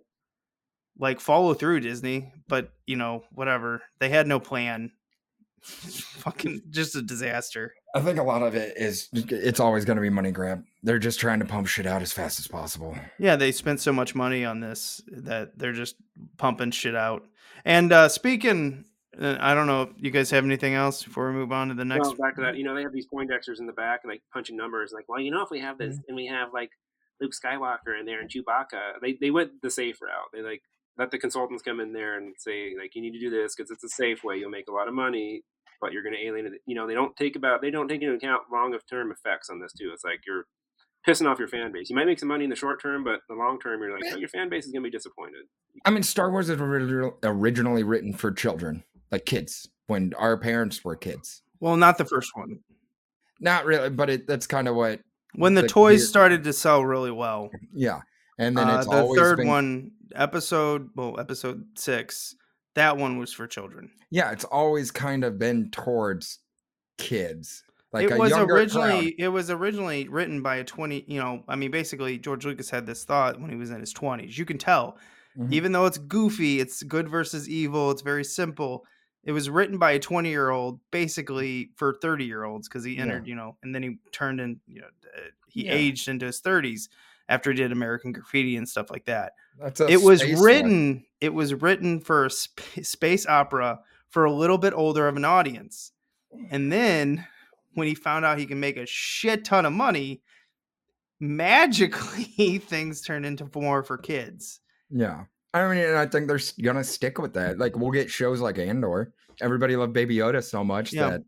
[0.98, 3.82] like follow through Disney, but you know, whatever.
[3.98, 4.92] They had no plan.
[5.62, 7.72] Fucking just a disaster.
[7.94, 10.64] I think a lot of it is it's always going to be money grab.
[10.82, 12.96] They're just trying to pump shit out as fast as possible.
[13.18, 15.96] Yeah, they spent so much money on this that they're just
[16.36, 17.24] pumping shit out.
[17.64, 18.84] And uh speaking,
[19.20, 21.74] uh, I don't know if you guys have anything else before we move on to
[21.74, 22.06] the next.
[22.06, 22.56] well, back to that.
[22.56, 24.92] You know, they have these Poindexters in the back and like punching numbers.
[24.94, 26.70] Like, well, you know, if we have this and we have like
[27.20, 30.28] Luke Skywalker in there and Chewbacca, they they went the safe route.
[30.32, 30.62] They like
[30.98, 33.70] let the consultants come in there and say like, you need to do this because
[33.70, 34.36] it's a safe way.
[34.36, 35.42] You'll make a lot of money,
[35.80, 36.60] but you're going to alienate.
[36.66, 39.50] You know, they don't take about they don't take into account long of term effects
[39.50, 39.90] on this too.
[39.92, 40.44] It's like you're
[41.06, 41.90] pissing off your fan base.
[41.90, 44.04] You might make some money in the short term, but the long term, you're like,
[44.12, 45.42] oh, your fan base is gonna be disappointed.
[45.84, 50.96] I mean, Star Wars is originally written for children, like kids, when our parents were
[50.96, 51.42] kids.
[51.60, 52.58] Well, not the first one.
[53.40, 55.00] Not really, but it, that's kind of what.
[55.34, 57.50] When the, The toys weird- started to sell really well.
[57.72, 58.00] Yeah,
[58.38, 62.34] and then Uh, the always third been, one, episode well, episode six,
[62.74, 63.90] that one was for children.
[64.10, 66.38] Yeah, it's always kind of been towards
[66.98, 67.64] kids.
[67.92, 69.12] Like it was originally crowd.
[69.18, 72.86] it was originally written by a 20 you know i mean basically george lucas had
[72.86, 74.96] this thought when he was in his 20s you can tell
[75.38, 75.52] Mhm.
[75.52, 78.86] even though it's goofy it's good versus evil it's very simple
[79.24, 82.94] it was written by a 20 year old basically for 30 year olds because he
[82.96, 83.02] Yeah.
[83.02, 85.74] entered you know and then he turned in you know uh, he Yeah.
[85.74, 86.88] aged into his 30s
[87.28, 90.44] after he did american graffiti and stuff like that That's a it was space one.
[90.44, 95.16] written it was written for a sp- space opera for a little bit older of
[95.16, 95.92] an audience
[96.50, 97.26] and then
[97.74, 100.20] when he found out he can make a shit ton of money
[101.20, 105.24] magically things turned into more for kids Yeah.
[105.54, 107.58] I mean, I think they're gonna stick with that.
[107.58, 109.12] Like, we'll get shows like Andor.
[109.40, 111.10] Everybody loved Baby Yoda so much Yeah.
[111.10, 111.22] that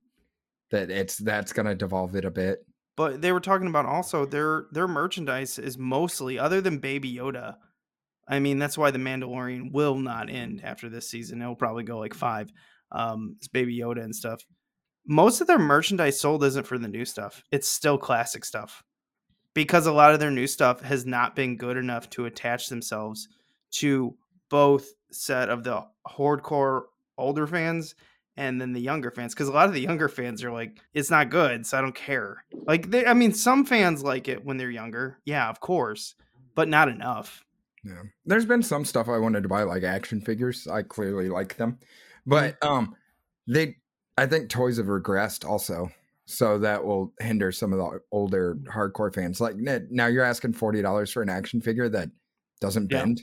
[0.71, 2.65] that it's that's gonna devolve it a bit.
[2.97, 7.57] but they were talking about also their their merchandise is mostly other than baby yoda
[8.29, 11.99] i mean that's why the mandalorian will not end after this season it'll probably go
[11.99, 12.51] like five
[12.93, 14.41] um it's baby yoda and stuff
[15.07, 18.83] most of their merchandise sold isn't for the new stuff it's still classic stuff
[19.55, 23.29] because a lot of their new stuff has not been good enough to attach themselves
[23.75, 24.17] to
[24.51, 26.83] both set of the hardcore
[27.19, 27.95] older fans
[28.37, 31.11] and then the younger fans because a lot of the younger fans are like it's
[31.11, 34.57] not good so i don't care like they i mean some fans like it when
[34.57, 36.15] they're younger yeah of course
[36.57, 37.45] but not enough
[37.85, 38.03] Yeah.
[38.27, 40.67] There's been some stuff I wanted to buy, like action figures.
[40.67, 41.79] I clearly like them.
[42.25, 42.97] But um
[43.47, 43.77] they
[44.17, 45.91] I think toys have regressed also.
[46.25, 49.39] So that will hinder some of the older hardcore fans.
[49.41, 52.09] Like now you're asking forty dollars for an action figure that
[52.61, 53.01] doesn't Yeah.
[53.05, 53.21] bend.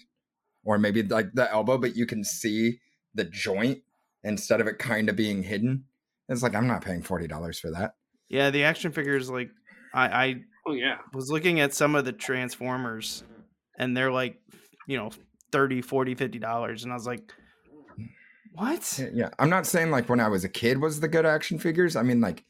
[0.63, 2.79] Or maybe like the elbow, but you can see
[3.15, 3.79] the joint
[4.23, 5.85] instead of it kind of being hidden.
[6.29, 7.95] It's like I'm not paying forty dollars for that.
[8.29, 9.49] yeah the action figures like
[9.93, 10.35] i i
[10.67, 13.23] Oh yeah, was looking at some of the transformers
[13.79, 14.39] and they're like
[14.87, 15.09] you know
[15.51, 17.33] 30 40 50 dollars and i was like
[18.53, 21.25] what Yeah, Yeah, I'm not saying like when I was a kid was the good
[21.25, 21.95] action figures.
[21.95, 22.43] I mean like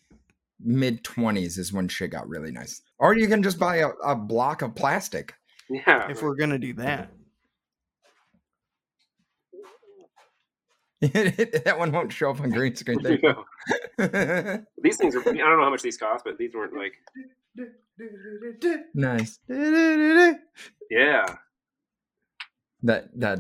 [0.60, 2.82] mid 20s is when shit got really nice.
[3.00, 5.34] Or you can just buy a, a block of plastic.
[5.69, 6.10] yeah.
[6.10, 7.12] if we're gonna do that
[11.66, 13.00] that one won't show up on green screen.
[13.00, 13.36] You There.
[14.08, 15.22] know, these things are.
[15.22, 16.94] I don't know how much these cost, but these weren't like.
[18.94, 19.40] nice.
[20.90, 21.26] Yeah,
[22.84, 23.40] That that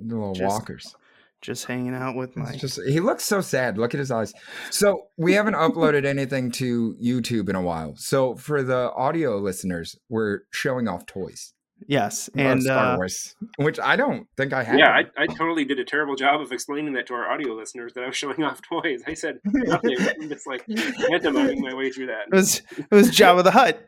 [0.00, 0.96] little Just walkers.
[1.42, 3.76] just hanging out with my just he looks so sad.
[3.78, 4.32] Look at his eyes.
[4.70, 7.94] So we haven't uploaded anything to YouTube in a while.
[7.96, 11.52] So for the audio listeners, we're showing off toys.
[11.86, 14.78] Yes and Star uh, Wars, which I don't think I have.
[14.78, 14.90] yeah.
[14.90, 18.04] I, I totally did a terrible job of explaining that to our audio listeners that
[18.04, 19.02] I was showing off toys.
[19.06, 19.96] I said nothing.
[19.98, 22.26] I'm just like pantomiming my way through that.
[22.30, 23.80] it was it was Jabba the Hutt.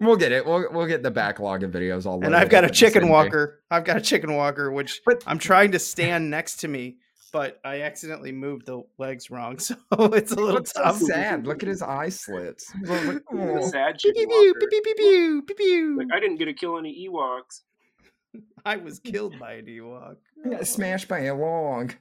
[0.00, 0.44] We'll get it.
[0.44, 2.22] We'll we'll get the backlog of videos all.
[2.24, 3.12] and I've got a chicken same day.
[3.12, 3.60] walker.
[3.70, 6.96] I've got a chicken walker, which But- I'm trying to stand next to me,
[7.32, 10.98] but I accidentally moved the legs wrong, so it's a little Looks so tough.
[10.98, 11.46] sad.
[11.46, 12.72] Look at his eye slits.
[12.82, 14.66] Look- The sad Pew, chicken pew, pew, walker.
[14.70, 15.98] pew, pew, pew, pew, pew.
[15.98, 17.60] Like I didn't get to kill any Ewoks.
[18.64, 20.16] I was killed by an Ewok.
[20.44, 21.94] I got smashed by a log.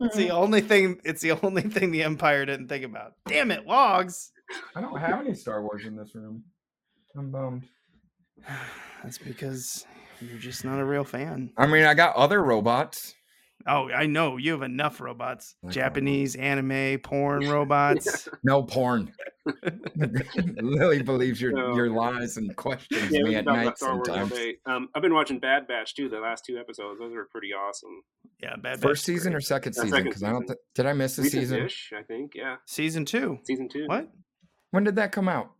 [0.00, 1.00] It's the only thing.
[1.04, 3.12] It's the only thing the Empire didn't think about.
[3.26, 4.32] Damn it, logs.
[4.74, 6.42] I don't have any Star Wars in this room.
[7.16, 7.64] I'm bummed.
[9.02, 9.86] That's because
[10.28, 11.52] you're just not a real fan.
[11.56, 13.14] I mean, I got other robots.
[13.66, 15.54] Oh, I know you have enough robots.
[15.62, 18.28] Like Japanese anime, porn robots.
[18.44, 19.12] No porn.
[20.60, 21.74] Lily believes your No.
[21.74, 24.54] your lies and questions Yeah, me at talk night Star Wars all sometimes.
[24.66, 26.08] Um, I've been watching Bad Batch too.
[26.08, 28.02] The last two episodes, those are pretty awesome.
[28.40, 28.80] Yeah, bad.
[28.80, 29.38] First Batch is season great.
[29.38, 30.04] or second Uh, season?
[30.04, 30.46] Because I don't.
[30.46, 31.62] Th- did I miss a season?
[31.62, 32.32] Recent-ish, I think.
[32.34, 33.38] Yeah, season two.
[33.44, 33.86] season two.
[33.86, 34.10] What?
[34.70, 35.50] When did that come out?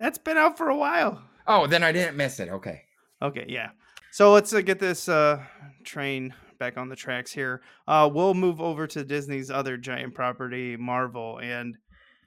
[0.00, 1.22] That's been out for a while.
[1.46, 2.48] Oh, then I didn't miss it.
[2.50, 2.82] Okay.
[3.22, 3.70] Okay, yeah.
[4.18, 5.44] So let's uh, get this uh,
[5.84, 7.62] train back on the tracks here.
[7.86, 11.78] Uh, we'll move over to Disney's other giant property, Marvel, and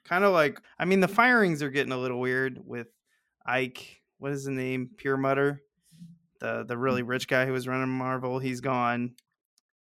[0.05, 2.87] kind of like, I mean, the firings are getting a little weird with
[3.45, 3.99] Ike.
[4.19, 4.91] What is the name?
[5.03, 5.63] Perlmutter,
[6.39, 8.39] the the really rich guy who was running Marvel.
[8.39, 9.15] He's gone.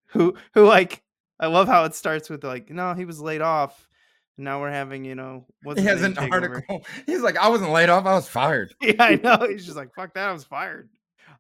[0.08, 1.02] Who who like?
[1.40, 3.88] I love how it starts with like, no, he was laid off.
[4.36, 6.56] Now we're having, you know, what's he has an take over.
[6.56, 6.84] article.
[7.06, 8.04] He's like, I wasn't laid off.
[8.04, 8.74] I was fired.
[8.82, 9.46] Yeah, I know.
[9.48, 10.90] He's just like, fuck that, I was fired.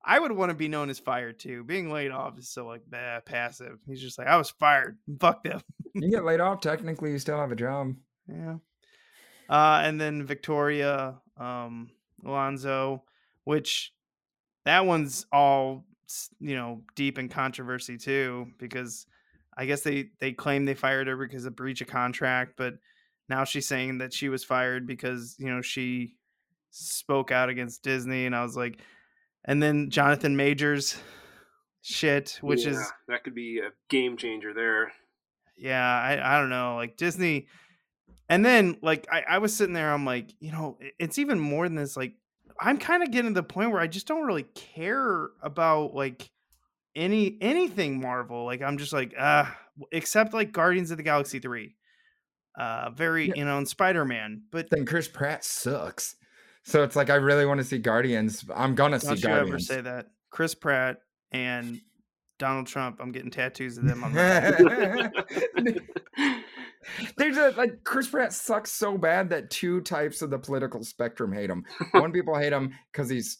[0.04, 1.64] I would want to be known as fired too.
[1.64, 3.78] Being laid off is so like bah, passive.
[3.86, 4.98] He's just like, I was fired.
[5.20, 5.60] Fuck them.
[5.94, 6.60] You get laid off.
[6.60, 7.94] Technically, you still have a job.
[8.28, 8.56] Yeah.
[9.48, 11.90] Uh, and then Victoria um,
[12.24, 13.04] Alonso,
[13.44, 13.92] which
[14.64, 15.84] that one's all
[16.40, 19.06] you know deep in controversy too, because
[19.56, 22.74] I guess they they claim they fired her because of breach of contract, but
[23.28, 26.16] now she's saying that she was fired because you know she
[26.70, 28.80] spoke out against Disney, and I was like,
[29.44, 30.96] and then Jonathan Majors
[31.82, 32.78] shit, which is
[33.08, 34.92] that could be a game changer there.
[35.56, 37.46] yeah I, I don't know like disney
[38.28, 41.68] and then like I, I was sitting there i'm like you know it's even more
[41.68, 42.14] than this like
[42.60, 46.30] i'm kind of getting to the point where i just don't really care about like
[46.96, 49.44] any anything marvel like i'm just like uh
[49.92, 51.74] except like guardians of the galaxy 3
[52.58, 53.34] uh very Yeah.
[53.36, 56.16] you know and spider-man but Then Chris Pratt sucks.
[56.64, 58.44] So it's like I really want to see Guardians.
[58.54, 59.66] I'm gonna see don't ever Guardians.
[59.66, 60.96] say that chris pratt
[61.30, 61.80] and
[62.40, 65.10] donald trump i'm getting tattoos of them on my
[67.16, 71.32] There's a like Chris Pratt sucks so bad that two types of the political spectrum
[71.32, 71.64] hate him.
[71.92, 73.38] One people hate him because he's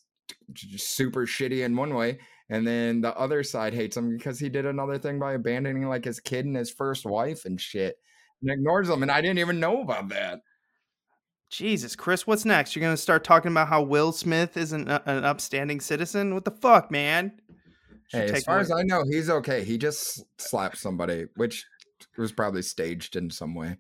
[0.76, 4.66] super shitty in one way, and then the other side hates him because he did
[4.66, 7.98] another thing by abandoning like his kid and his first wife and shit,
[8.40, 9.02] and ignores them.
[9.02, 10.40] And I didn't even know about that.
[11.56, 12.74] Jesus, Chris, what's next?
[12.74, 16.34] You're gonna start talking about how Will Smith is an, uh, an upstanding citizen?
[16.34, 17.32] What the fuck, man?
[18.10, 19.62] Hey, as far away- as I know, he's okay.
[19.62, 21.64] He just slapped somebody, which
[22.18, 23.76] was probably staged in some way.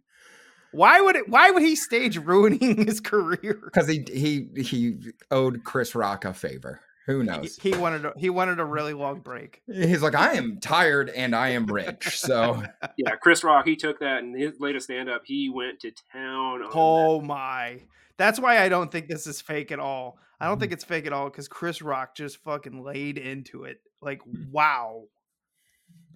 [0.70, 1.28] why would it?
[1.28, 3.60] Why would he stage ruining his career?
[3.64, 4.96] Because he he he
[5.30, 6.80] owed Chris Rock a favor.
[7.06, 7.56] Who knows?
[7.56, 9.60] he wanted a, he wanted a really long break.
[9.66, 12.18] He's like, I am tired and I am rich.
[12.18, 12.62] So
[12.96, 16.62] yeah, Chris Rock, he took that and his latest stand up, he went to town
[16.62, 16.70] on that.
[16.74, 17.80] Oh my!
[18.16, 20.18] That's why I don't think this is fake at all.
[20.40, 20.50] I Mm-hmm.
[20.52, 23.80] don't think it's fake at all because Chris Rock just fucking laid into it.
[24.00, 24.50] Like Mm.
[24.50, 25.04] wow,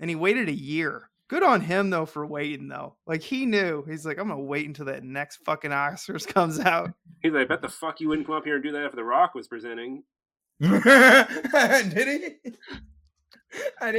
[0.00, 1.10] and he waited a year.
[1.28, 2.96] Good on him though for waiting though.
[3.06, 6.92] Like he knew he's like I'm gonna wait until that next fucking Oscars comes out.
[7.22, 8.92] He's like, I bet the fuck you wouldn't come up here and do that if
[8.92, 10.04] The Rock was presenting.
[10.60, 12.52] did he?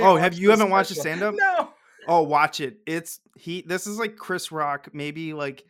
[0.01, 1.17] Oh, have you haven't watched the special.
[1.17, 1.35] stand-up?
[1.35, 1.69] No.
[2.07, 2.79] Oh, watch it.
[2.85, 3.61] It's he.
[3.61, 5.65] This is like Chris Rock, maybe like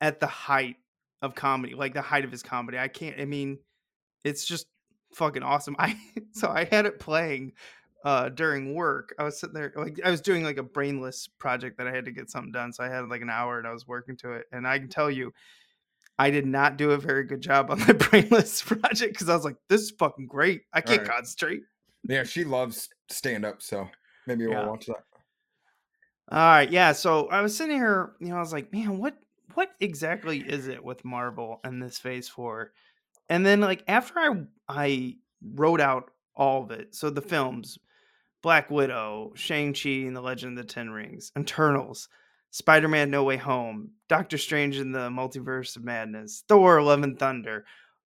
[0.00, 0.76] at the height
[1.22, 2.78] of comedy, like the height of his comedy.
[2.78, 3.20] I can't.
[3.20, 3.58] I mean,
[4.24, 4.66] it's just
[5.14, 5.76] fucking awesome.
[5.78, 5.98] I
[6.32, 7.52] so I had it playing
[8.04, 9.14] uh during work.
[9.18, 12.04] I was sitting there like I was doing like a brainless project that I had
[12.06, 12.72] to get something done.
[12.72, 14.46] So I had like an hour and I was working to it.
[14.52, 15.32] And I can tell you,
[16.20, 19.44] I did not do a very good job on my brainless project because I was
[19.46, 20.60] like, this is fucking great.
[20.74, 21.10] I can't Right.
[21.10, 21.62] concentrate.
[22.06, 23.88] Yeah, she loves stand up, so
[24.26, 24.66] maybe we'll Yeah.
[24.68, 25.02] watch that.
[26.30, 26.92] All right, yeah.
[26.92, 29.16] So I was sitting here, you know, I was like, man, what
[29.54, 32.72] what exactly is it with Marvel and this Phase Four?
[33.30, 35.16] And then like after I I
[35.54, 37.78] wrote out all of it, so the films,
[38.42, 42.08] Black Widow, Shang Chi and the Legend of the Ten Rings, Eternals,
[42.50, 47.18] Spider Man No Way Home, Doctor Strange in the Multiverse of Madness, Thor: Love and
[47.18, 47.64] Thunder,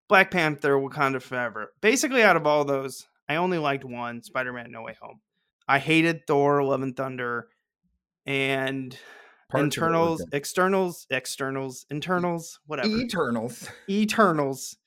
[0.10, 1.74] Black Panther: Wakanda Forever.
[1.82, 5.22] Basically, out of all those, I only liked one, Spider Man No Way Home.
[5.68, 7.48] I hated Thor: Love and Thunder
[8.26, 8.98] and
[9.52, 12.88] Parts of it were internals, externals, externals, internals, whatever.
[12.88, 13.68] Eternals.
[13.90, 14.78] Eternals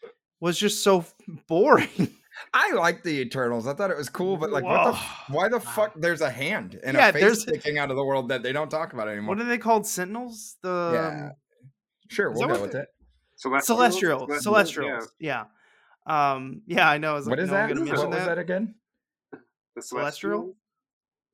[0.41, 1.05] was just so
[1.47, 2.17] boring.
[2.53, 3.67] I like the Eternals.
[3.67, 5.33] I thought it was cool, but like, what the?
[5.33, 5.93] Why the fuck?
[5.97, 8.53] There's a hand and Yeah, a face there's- sticking out of the world that they
[8.53, 9.35] don't talk about anymore.
[9.37, 9.87] what are they called?
[9.87, 10.57] Sentinels?
[10.63, 11.33] The Yeah, um,
[12.11, 12.89] Sure, we'll go with it.
[13.37, 13.77] Celestial.
[13.77, 14.39] celestial, Yeah.
[14.39, 15.15] celestials.
[15.19, 15.45] Yeah.
[16.07, 16.63] Um.
[16.67, 17.13] Yeah, I know.
[17.13, 17.69] I was What like, is no one that?
[17.75, 18.27] gonna What mention was that.
[18.27, 18.75] that again?
[19.77, 20.55] The Celestial?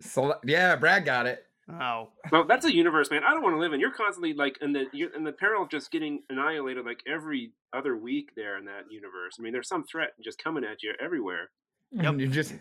[0.01, 1.45] Cele- yeah, Brad got it.
[1.81, 3.23] Oh, Well, that's a universe, man.
[3.25, 3.81] I don't want to live in.
[3.81, 7.53] You're constantly like in the you're in the peril of just getting annihilated like every
[7.73, 9.37] other week there in that universe.
[9.39, 11.51] I mean, there's some threat just coming at you everywhere.
[11.93, 12.19] Yep.
[12.21, 12.55] You just,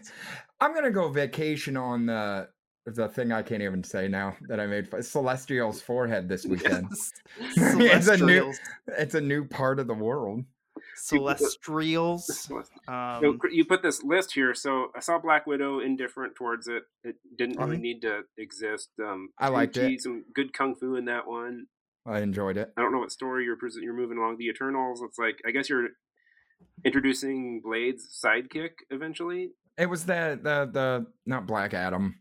[0.60, 2.50] I'm gonna go vacation on the
[2.86, 6.88] the thing I can't even say now that I made for Celestial's forehead this weekend.
[7.40, 8.60] It's a new- celestials.
[8.88, 10.44] It's a new part of the world.
[10.96, 12.52] Celestials.
[12.88, 14.54] Um, you put this list here.
[14.56, 16.84] So I saw Black Widow indifferent towards it.
[17.04, 17.82] It didn't really Mhm.
[17.82, 18.90] need to exist.
[19.00, 20.02] Um, I liked it.
[20.02, 21.68] Some good kung fu in that one.
[22.06, 22.74] I enjoyed it.
[22.76, 24.38] I don't know what story you're pres- you're moving along.
[24.38, 25.02] The Eternals.
[25.04, 25.90] It's like I guess you're
[26.84, 29.52] introducing Blade's sidekick eventually.
[29.78, 32.20] It was the the the not Black Adam,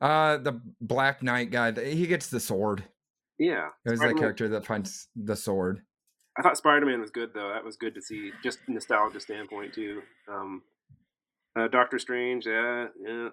[0.00, 1.72] uh, the Black Knight guy.
[1.72, 2.84] He gets the sword.
[3.38, 5.82] Yeah, It was that character that finds the sword.
[6.38, 7.50] I thought Spider Man was good though.
[7.52, 10.02] That was good to see, just nostalgia standpoint too.
[10.28, 10.62] Um,
[11.58, 13.28] uh, Doctor Strange, yeah, yeah.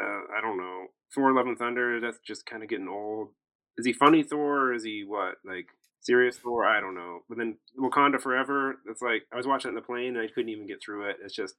[0.00, 0.86] Uh, I don't know.
[1.14, 2.00] Thor: Love and Thunder.
[2.00, 3.28] That's just kind of getting old.
[3.76, 5.66] Is he funny Thor or is he what like
[6.00, 6.64] serious Thor?
[6.64, 7.20] I don't know.
[7.28, 8.76] But then Wakanda Forever.
[8.88, 11.08] It's like I was watching it in the plane and I couldn't even get through
[11.10, 11.16] it.
[11.24, 11.54] It's just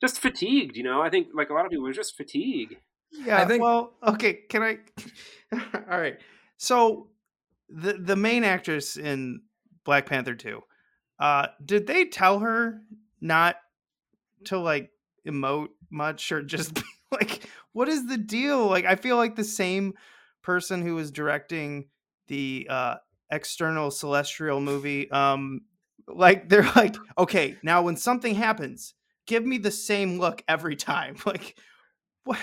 [0.00, 0.76] just fatigued.
[0.76, 2.76] You know, I think like a lot of people, are just fatigue.
[3.10, 3.40] yeah.
[3.42, 4.34] I think- Well, okay.
[4.48, 4.78] Can I?
[5.90, 6.18] All right.
[6.58, 7.08] So
[7.68, 9.40] the the main actress in
[9.86, 10.60] Black Panther 2.
[11.18, 12.82] Uh did they tell her
[13.22, 13.56] not
[14.44, 14.90] to like
[15.26, 16.78] emote much or just
[17.10, 18.66] like what is the deal?
[18.66, 19.94] Like I feel like the same
[20.42, 21.88] person who was directing
[22.28, 22.96] the uh
[23.30, 25.62] external celestial movie um
[26.06, 28.94] like they're like okay, now when something happens,
[29.26, 31.16] give me the same look every time.
[31.26, 31.58] Like
[32.24, 32.38] what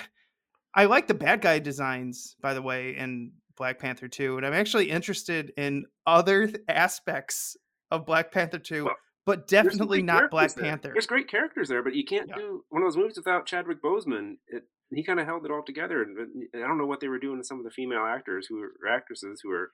[0.74, 4.54] I like the bad guy designs by the way in Black Panther 2 and I'm
[4.54, 7.56] actually interested in other th- aspects
[7.92, 8.96] of Black Panther 2 Well,
[9.26, 10.64] but definitely not Black there.
[10.64, 10.90] Panther.
[10.94, 12.36] There's great characters there, but you can't Yeah.
[12.38, 14.38] do one of those movies without Chadwick Boseman.
[14.48, 16.04] It, he kind of held it all together.
[16.04, 16.16] And
[16.52, 18.58] but I don't know what they were doing to some of the female actors who
[18.60, 19.72] were actresses who were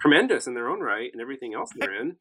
[0.00, 2.16] tremendous in their own right and everything else they're in.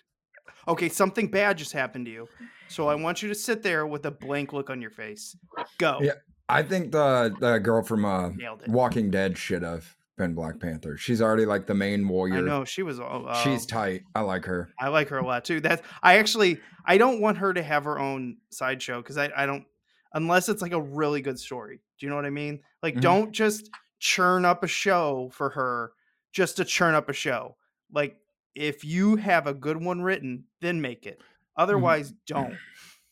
[0.68, 2.28] Okay, something bad just happened to you.
[2.70, 5.36] So I want you to sit there with a blank look on your face.
[5.78, 6.00] Go.
[6.02, 6.14] Yeah.
[6.50, 8.30] I think the the girl from uh,
[8.68, 10.98] Walking Dead should have been Black Panther.
[10.98, 12.38] She's already like the main warrior.
[12.38, 13.28] I know she was all.
[13.30, 14.02] Uh, She's tight.
[14.16, 14.70] I like her.
[14.80, 15.60] I like her a lot too.
[15.62, 19.46] That's I actually I don't want her to have her own sideshow because I I
[19.46, 19.66] don't
[20.14, 21.80] unless it's like a really good story.
[22.00, 22.62] Do you know what I mean?
[22.84, 23.02] Like Mhm.
[23.02, 25.92] don't just churn up a show for her
[26.34, 27.56] just to churn up a show.
[27.94, 28.18] Like
[28.56, 31.22] if you have a good one written, then make it.
[31.56, 32.56] Otherwise, don't.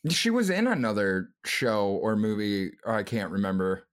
[0.09, 2.71] She was in another show or movie.
[2.83, 3.87] Or I can't remember.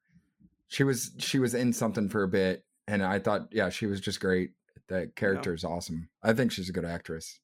[0.68, 4.00] She was she was in something for a bit, and I thought, yeah, she was
[4.00, 4.50] just great.
[4.88, 6.08] That character is awesome.
[6.22, 7.38] I think she's a good actress.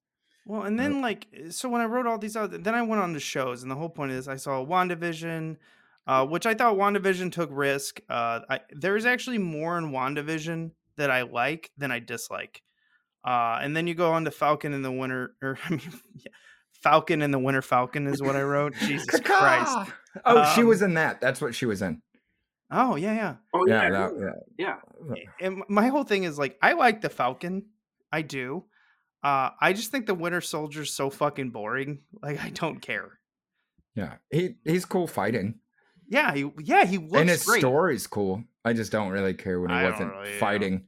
[0.45, 3.13] Well, and then like so when I wrote all these out, then I went on
[3.15, 5.57] to shows, and the whole point is I saw WandaVision,
[6.07, 8.01] uh, which I thought WandaVision took risk.
[8.09, 12.63] Uh, I, there's actually more in WandaVision that I like than I dislike.
[13.27, 15.81] Uh, and then you go on to Falcon and the Winter, or I mean,
[16.15, 16.33] yeah,
[16.83, 18.75] Falcon and the Winter Falcon is what I wrote.
[18.81, 19.91] Jesus Christ!
[20.25, 21.21] Oh, she Um, was in that.
[21.21, 22.01] That's what she was in.
[22.71, 23.35] Oh yeah, yeah.
[23.55, 24.33] Oh Yeah, yeah, that, yeah.
[24.59, 24.77] yeah.
[25.17, 25.47] yeah.
[25.47, 27.67] and my whole thing is like I like the Falcon,
[28.13, 28.65] I do.
[29.23, 32.03] Uh, I just think the Winter Soldier's so fucking boring.
[32.23, 33.19] Like I don't care.
[33.95, 35.61] Yeah, he he's cool fighting,
[36.09, 37.61] Yeah, he yeah he looks and his great.
[37.61, 38.45] story's cool.
[38.65, 40.39] I just don't really care when he I wasn't really, yeah.
[40.39, 40.85] fighting.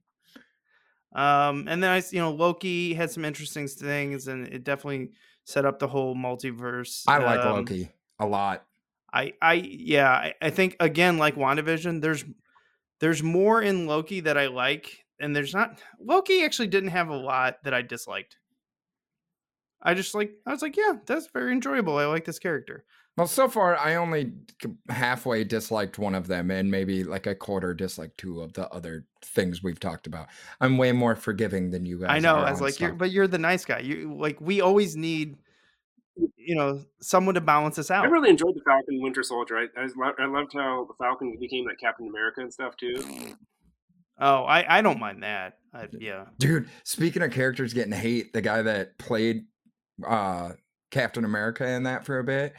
[1.12, 5.10] Um, and then I, s- you know, Loki had some interesting things, and it definitely
[5.44, 7.02] set up the whole multiverse.
[7.08, 8.64] I like Um, Loki a lot.
[9.12, 12.24] I, I, yeah, I, I think again, like Wandavision, there's,
[13.00, 15.80] there's more in Loki that I like, and there's not.
[16.00, 18.36] Loki actually didn't have a lot that I disliked.
[19.82, 21.96] I just like, I was like, yeah, that's very enjoyable.
[21.96, 22.84] I like this character.
[23.16, 24.32] Well, so far I only
[24.88, 29.06] halfway disliked one of them, and maybe like a quarter disliked two of the other
[29.22, 30.28] things we've talked about.
[30.60, 32.10] I'm way more forgiving than you guys.
[32.10, 32.36] I know.
[32.36, 33.80] I was like, you're, but you're the nice guy.
[33.80, 35.36] You like, we always need,
[36.36, 38.04] you know, someone to balance us out.
[38.04, 39.58] I really enjoyed the Falcon Winter Soldier.
[39.58, 43.02] I I, lo- I loved how the Falcon became like Captain America and stuff too.
[44.18, 45.54] Oh, I, I don't mind that.
[45.72, 46.26] I, yeah.
[46.38, 49.44] Dude, speaking of characters getting hate, the guy that played
[50.06, 50.52] uh
[50.90, 52.52] Captain America in that for a bit,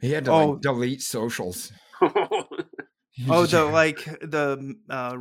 [0.00, 0.46] he had to Oh.
[0.50, 1.72] like delete socials.
[3.28, 5.18] Oh, the like the uh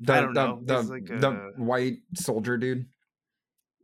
[0.00, 0.60] the, I don't the, know.
[0.64, 2.86] the, like the a- white soldier dude.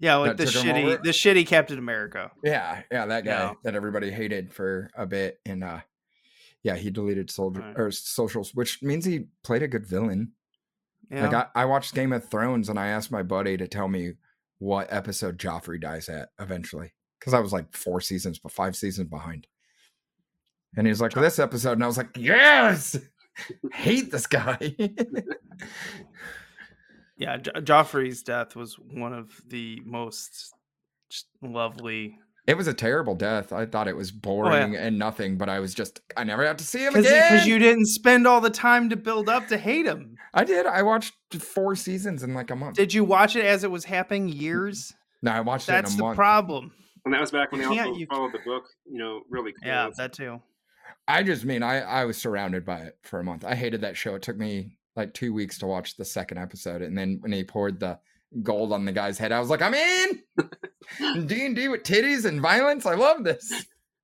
[0.05, 2.31] Yeah, like the shitty the shitty Captain America.
[2.45, 3.53] Yeah, yeah, that guy Yeah.
[3.65, 5.81] that everybody hated for a bit, and uh
[6.63, 7.79] yeah, he deleted soldier Right.
[7.79, 10.33] or socials, which means he played a good villain.
[11.11, 11.27] Yeah.
[11.29, 14.15] Like I, I watched Game of Thrones and I asked my buddy to tell me
[14.59, 16.95] what episode Joffrey dies at eventually.
[17.21, 19.47] Because I was like four seasons, but five seasons behind.
[20.77, 21.73] And he was like, this episode.
[21.73, 22.99] And I was like, yes!
[23.73, 24.75] Hate this guy.
[27.17, 30.55] yeah, jo- Joffrey's death was one of the most
[31.43, 33.53] lovely it was a terrible death.
[33.53, 36.59] I thought it was oh, boring and nothing, but I was just, I never got
[36.59, 37.33] to see him again.
[37.33, 40.17] because you didn't spend all the time to build up to hate him.
[40.35, 40.67] I did.
[40.67, 42.77] I watched four seasons in like a month.
[42.77, 44.93] Did you watch it as it was happening years?
[45.23, 46.17] no, I watched That's it in a the month.
[46.17, 46.73] problem.
[47.07, 49.53] and that was back when they You also you followed the book, you know, really
[49.53, 49.67] close.
[49.67, 50.43] Yeah, that too.
[51.09, 53.45] I just mean I I was surrounded by it for a month.
[53.45, 54.15] I hated that show.
[54.17, 57.45] It took me like two weeks to watch the second episode, and then when he
[57.45, 57.99] poured the
[58.43, 60.23] gold on the guy's head, I was like, I'm in.
[61.27, 62.87] D and D with titties and violence.
[62.87, 63.53] I love this.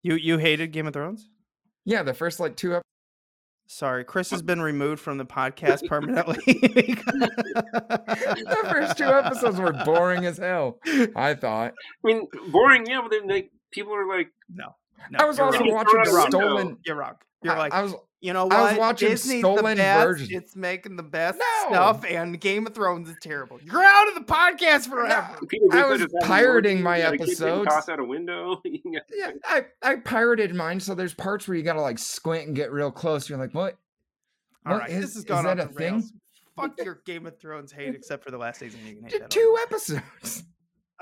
[0.03, 1.29] You you hated Game of Thrones?
[1.85, 2.77] Yeah, the first like two.
[2.77, 2.83] Ep-
[3.67, 6.37] Sorry, Chris has been removed from the podcast permanently.
[6.47, 6.97] the
[8.71, 10.79] first two episodes were boring as hell.
[11.15, 11.75] I thought.
[12.05, 14.75] I mean, boring, yeah, but then like people are like, no,
[15.11, 15.19] no.
[15.19, 15.73] I was also wrong.
[15.73, 16.31] watching You're wrong.
[16.31, 16.77] stolen.
[16.85, 17.15] You're wrong.
[17.43, 18.53] You're I- like, I was you know what?
[18.55, 20.07] I was watching Disney's stolen the best.
[20.07, 20.29] version.
[20.37, 21.69] It's making the best No.
[21.71, 23.59] stuff, and Game of Thrones is terrible.
[23.63, 25.39] You're out of the podcast forever.
[25.49, 27.69] Peter I was pirating my you got a kid getting episodes.
[27.69, 28.61] Tossed out a window.
[29.13, 32.71] Yeah, I I pirated mine, so there's parts where you gotta like squint and get
[32.73, 33.29] real close.
[33.29, 33.77] You're like, what?
[34.67, 35.93] All What right, is- this has is gone that off a the thing?
[35.95, 36.13] rails.
[36.57, 38.81] fuck your Game of Thrones hate, except for the last season.
[38.87, 39.31] You can hate Did that.
[39.31, 40.45] two episodes.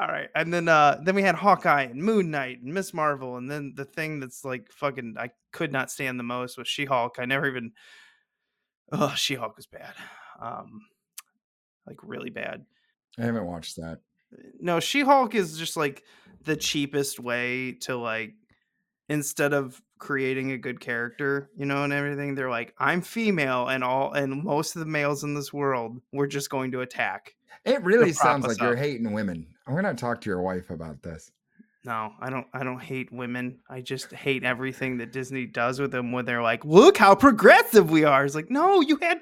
[0.01, 3.37] All right, and then uh then we had Hawkeye and Moon Knight and Miss Marvel,
[3.37, 6.85] and then the thing that's like fucking I could not stand the most was She
[6.85, 7.17] Hulk.
[7.19, 7.73] I never even.
[8.93, 9.95] Oh, She Hulk was bad,
[10.41, 10.83] um,
[11.87, 12.65] like really bad.
[13.19, 13.99] I haven't watched that.
[14.61, 16.05] No, She Hulk is just like
[16.45, 18.35] the cheapest way to like
[19.09, 22.35] instead of creating a good character, you know, and everything.
[22.35, 26.29] They're like, I'm female, and all and most of the males in this world, we're
[26.29, 27.35] just going to attack.
[27.69, 29.47] It really sounds like you're hating women.
[29.67, 31.31] I'm gonna talk to your wife about this.
[31.85, 32.47] No, I don't.
[32.53, 33.61] I don't hate women.
[33.71, 36.13] I just hate everything that Disney does with them.
[36.13, 39.21] When they're like, "Look how progressive we are." It's like, no, you had,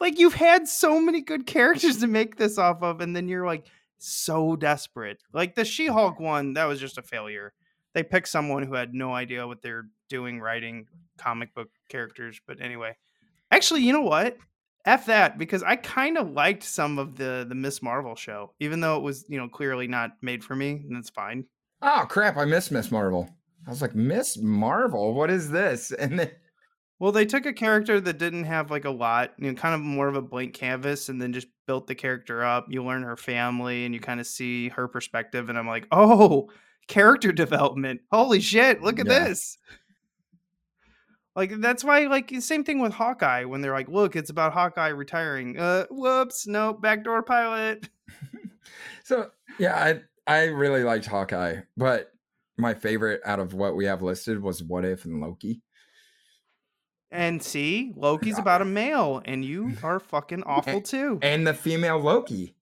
[0.00, 3.46] like, you've had so many good characters to make this off of, and then you're
[3.46, 3.66] like
[3.98, 5.22] so desperate.
[5.32, 6.24] Like the She-Hulk mm-hmm.
[6.24, 7.52] one, that was just a failure.
[7.94, 10.86] They picked someone who had no idea what they're doing writing
[11.18, 12.40] comic book characters.
[12.46, 12.96] But anyway,
[13.50, 14.36] actually, you know what?
[14.84, 18.80] F that because I kind of liked some of the the Miss Marvel show, even
[18.80, 21.44] though it was you know clearly not made for me, and it's fine.
[21.82, 22.36] Oh crap!
[22.36, 23.28] I miss Miss Marvel.
[23.66, 25.92] I was like, Miss Marvel, what is this?
[25.98, 26.30] And then
[26.98, 29.80] Well, they took a character that didn't have like a lot, you know, kind of
[29.80, 32.66] more of a blank canvas, and then just built the character up.
[32.68, 35.48] You learn her family, and you kind of see her perspective.
[35.48, 36.50] And I'm like, oh,
[36.88, 38.00] character development!
[38.10, 38.82] Holy shit!
[38.82, 39.28] Look at Yeah.
[39.28, 39.58] this.
[41.34, 44.88] Like that's why, like same thing with Hawkeye when they're like, look, it's about Hawkeye
[44.88, 45.58] retiring.
[45.58, 47.88] Uh, whoops, no, backdoor pilot.
[49.04, 50.02] so yeah, I
[50.32, 52.12] I really liked Hawkeye, but
[52.58, 55.62] my favorite out of what we have listed was What If and Loki.
[57.10, 61.18] And see, Loki's about a male, and you are fucking awful too.
[61.22, 62.54] And the female Loki.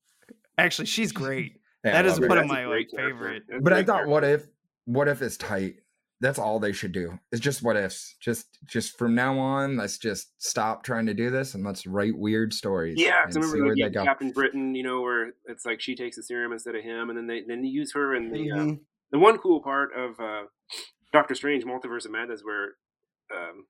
[0.59, 1.57] Actually, she's great.
[1.83, 3.45] Yeah, That I is love one of That's my, like, favorite.
[3.63, 4.11] But I thought character.
[4.11, 4.47] what if
[4.85, 5.77] what if is tight.
[6.23, 7.19] That's all they should do.
[7.33, 8.15] It's just what ifs.
[8.21, 12.17] Just just from now on, let's just stop trying to do this and let's write
[12.17, 13.01] weird stories.
[13.01, 14.05] Yeah, and because I see remember where like, they yeah, go.
[14.05, 17.17] Captain Britain, you know, where it's like she takes the serum instead of him, and
[17.19, 18.81] then they then they use her in the uh, Mhm.
[19.13, 20.43] the one cool part of uh,
[21.13, 22.75] Doctor Strange: Multiverse of Madness, where
[23.35, 23.65] um,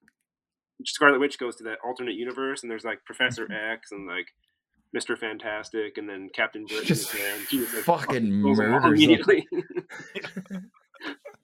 [0.85, 4.27] Scarlet Witch goes to that alternate universe, and there's like Professor X and like
[4.93, 6.87] Mister Fantastic, and then Captain Britain.
[6.87, 8.85] Just is there, and she just, like, fucking murders them.
[8.93, 9.47] immediately.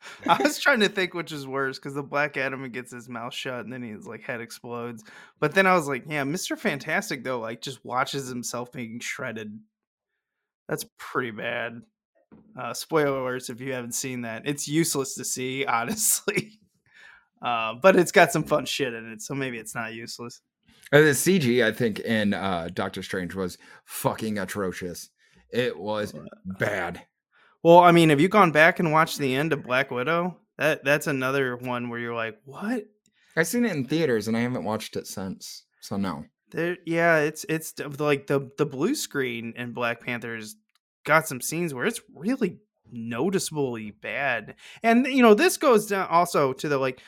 [0.26, 3.34] I was trying to think which is worse because the Black Adam gets his mouth
[3.34, 5.04] shut and then his like head explodes.
[5.40, 9.58] But then I was like, yeah, Mister Fantastic though, like just watches himself being shredded.
[10.68, 11.82] That's pretty bad.
[12.58, 14.42] Uh, spoiler alerts if you haven't seen that.
[14.46, 16.58] It's useless to see, honestly.
[17.42, 20.40] Uh, but it's got some fun shit in it, so maybe it's not useless.
[20.92, 25.10] Uh, the CG, I think, in uh, Doctor Strange was fucking atrocious.
[25.50, 27.02] It was bad.
[27.66, 30.36] Well, I mean, have you gone back and watched the end of Black Widow?
[30.56, 32.84] That that's another one where you're like, what?
[33.36, 35.64] I've seen it in theaters and I haven't watched it since.
[35.80, 36.26] So no.
[36.52, 40.54] There, yeah, it's it's like the the blue screen in Black Panther's
[41.02, 42.60] got some scenes where it's really
[42.92, 44.54] noticeably bad,
[44.84, 47.02] and you know this goes down also to the like.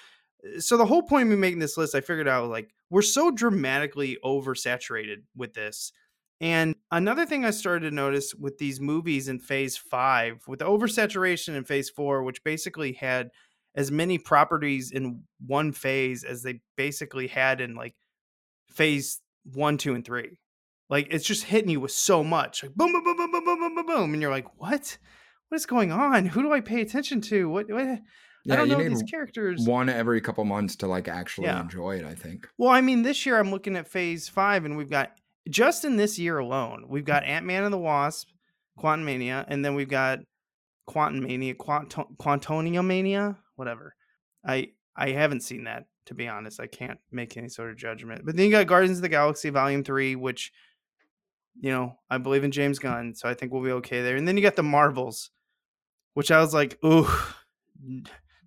[0.45, 3.03] Uh, so the whole point of me making this list, I figured out like we're
[3.03, 5.93] so dramatically oversaturated with this.
[6.41, 10.67] And another thing I started to notice with these movies in Phase Five, with the
[10.67, 13.31] oversaturation in Phase Four, which basically had
[13.75, 17.95] as many properties in one phase as they basically had in like
[18.71, 20.39] phase one, two, and three.
[20.89, 23.59] Like it's just hitting you with so much, like boom, boom, boom, boom, boom, boom,
[23.59, 24.99] boom, boom, boom, and you're like, what?
[25.49, 26.27] What is going on?
[26.27, 27.49] Who do I pay attention to?
[27.49, 27.71] What?
[27.71, 27.83] what?
[27.83, 28.01] I
[28.45, 29.67] Yeah, don't you know need these characters.
[29.67, 31.63] one every couple months to like actually Yeah.
[31.63, 32.47] enjoy it, I think.
[32.59, 35.13] Well, I mean, this year I'm looking at Phase Five, and we've got
[35.49, 37.09] just in this year alone, we've hmm.
[37.09, 38.29] got Ant Man and the Wasp,
[38.77, 40.21] Quantum Mania, and then we've got
[40.87, 43.95] Quantum Mania, Quantum Quantonia Mania, whatever.
[44.47, 46.59] I I haven't seen that to be honest.
[46.59, 48.25] I can't make any sort of judgment.
[48.25, 50.53] But then you got Guardians of the Galaxy Volume Three, which
[51.61, 54.17] you know I believe in James Gunn, so I think we'll be okay there.
[54.17, 55.31] And then you got the Marvels,
[56.15, 57.09] which I was like, ooh,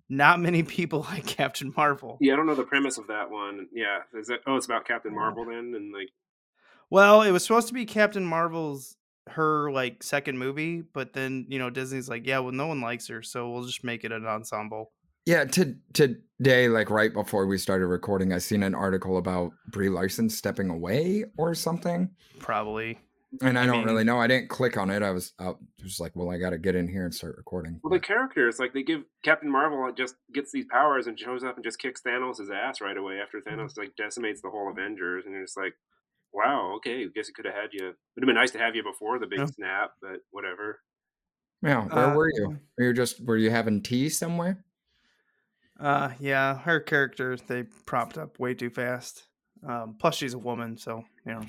[0.08, 2.18] not many people like Captain Marvel.
[2.20, 3.68] yeah, I don't know the premise of that one.
[3.72, 4.40] Yeah, is it?
[4.46, 6.10] Oh, it's about Captain Marvel then, and like
[6.92, 8.96] Well, it was supposed to be Captain Marvel's
[9.30, 13.08] her like second movie, but then you know Disney's like, yeah, well, no one likes
[13.08, 14.92] her, so we'll just make it an ensemble.
[15.24, 19.88] Yeah, to, today, like right before we started recording, I seen an article about Brie
[19.88, 22.10] Larson stepping away or something.
[22.40, 22.98] Probably.
[23.40, 24.20] And I, I don't mean- really know.
[24.20, 25.02] I didn't click on it.
[25.02, 27.80] I was out, was like, well, I got to get in here and start recording.
[27.82, 31.42] Well, the characters, like they give Captain Marvel uh, just gets these powers and shows
[31.42, 33.60] up and just kicks Thanos' ass right away after Mm-hmm.
[33.60, 35.72] Thanos like decimates the whole Avengers, and you're just like,
[36.32, 37.88] wow, okay, I guess it could have had you.
[37.88, 39.46] It Would have been nice to have you before the big Yeah.
[39.46, 40.80] snap, but whatever.
[41.62, 42.58] yeah, where Uh, were you?
[42.78, 44.64] Were you just were you having tea somewhere?
[45.80, 49.26] Uh, yeah, her character they propped up way too fast.
[49.66, 51.42] Um, plus she's a woman, so you know.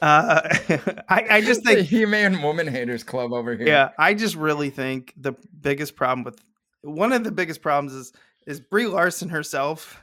[0.00, 0.42] Uh,
[1.08, 3.66] I, I just think, He-Man Woman Haters Club over here.
[3.66, 6.40] yeah, I just really think the biggest problem with
[6.82, 8.12] one of the biggest problems is
[8.46, 10.00] is Brie Larson herself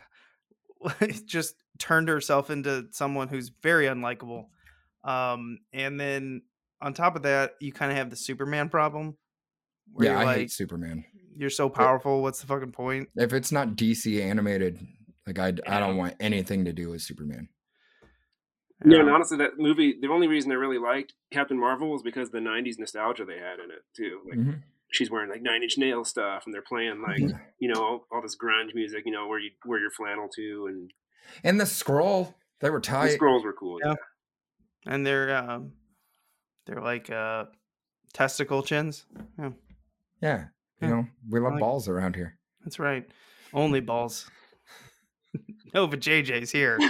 [1.26, 4.46] just turned herself into someone who's very unlikable.
[5.04, 6.42] Um, and then
[6.82, 9.18] on top of that, you kind of have the Superman problem.
[9.94, 11.06] Where yeah, I like, hate Superman.
[11.38, 12.22] you're so powerful.
[12.24, 13.10] What's the fucking point?
[13.16, 14.80] If it's not DC animated,
[15.28, 17.50] like I, I don't want anything to do with Superman.
[18.86, 22.02] Yeah, Um, and honestly, that movie, the only reason I really liked Captain Marvel was
[22.02, 24.22] because of the 90s nostalgia they had in it, too.
[24.30, 24.64] Like, Mhm.
[24.92, 27.40] she's wearing, like, Nine Inch Nails stuff, and they're playing, like, Yeah.
[27.60, 30.68] you know, all, all this grunge music, you know, where you wear your flannel to,
[30.68, 30.92] and
[31.44, 33.12] And the scroll, they were the tight.
[33.14, 33.80] scrolls were cool.
[33.84, 33.96] Yeah.
[34.86, 34.94] Yeah.
[34.94, 35.72] and they're um,
[36.66, 37.46] they're like uh,
[38.14, 39.06] testicle chins.
[39.40, 39.50] Yeah,
[40.22, 40.38] Yeah,
[40.82, 42.38] you Yeah, know, we love like- balls around here.
[42.64, 43.06] that's right.
[43.54, 44.30] Only balls.
[45.74, 46.80] Nova JJ's here.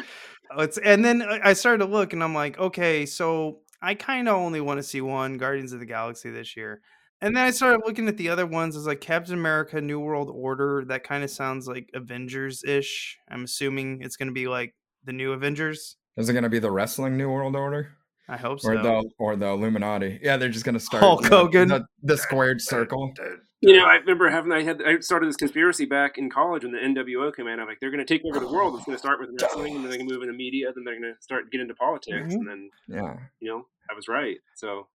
[0.51, 3.95] Oh, It's and then I I started to look and I'm like, okay, so I
[3.95, 6.81] kind of only want to see one Guardians of the Galaxy this year.
[7.22, 8.76] And then I started looking at the other ones.
[8.76, 10.84] It's like Captain America, New World Order.
[10.88, 13.18] That kind of sounds like Avengers ish.
[13.30, 15.95] I'm assuming it's going to be like the new Avengers.
[16.18, 17.91] Is it going to be the wrestling New World Order
[18.28, 18.72] I hope so.
[18.72, 20.20] or the or the Illuminati?
[20.22, 21.68] Yeah, they're just going to start Hulk the- Hogan.
[21.70, 23.13] the, the squared circle.
[23.61, 26.72] You know, I remember having, I had, I started this conspiracy back in college when
[26.74, 27.59] the NWO came out.
[27.59, 28.76] I'm like, they're going to take over the world.
[28.76, 30.84] It's going to start with wrestling, and then they're going to move into media, then
[30.84, 32.36] they're going to start get into politics, Mhm.
[32.36, 34.38] and then, Yeah, you know, I was right.
[34.55, 34.88] So,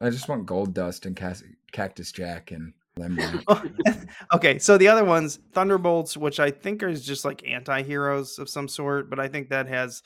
[0.00, 1.42] I just want Goldust and Cas-
[1.72, 3.42] Cactus Jack and Lemon.
[4.34, 8.68] okay, so the other ones, Thunderbolts, which I think is just like anti-heroes of some
[8.68, 10.02] sort, but I think that has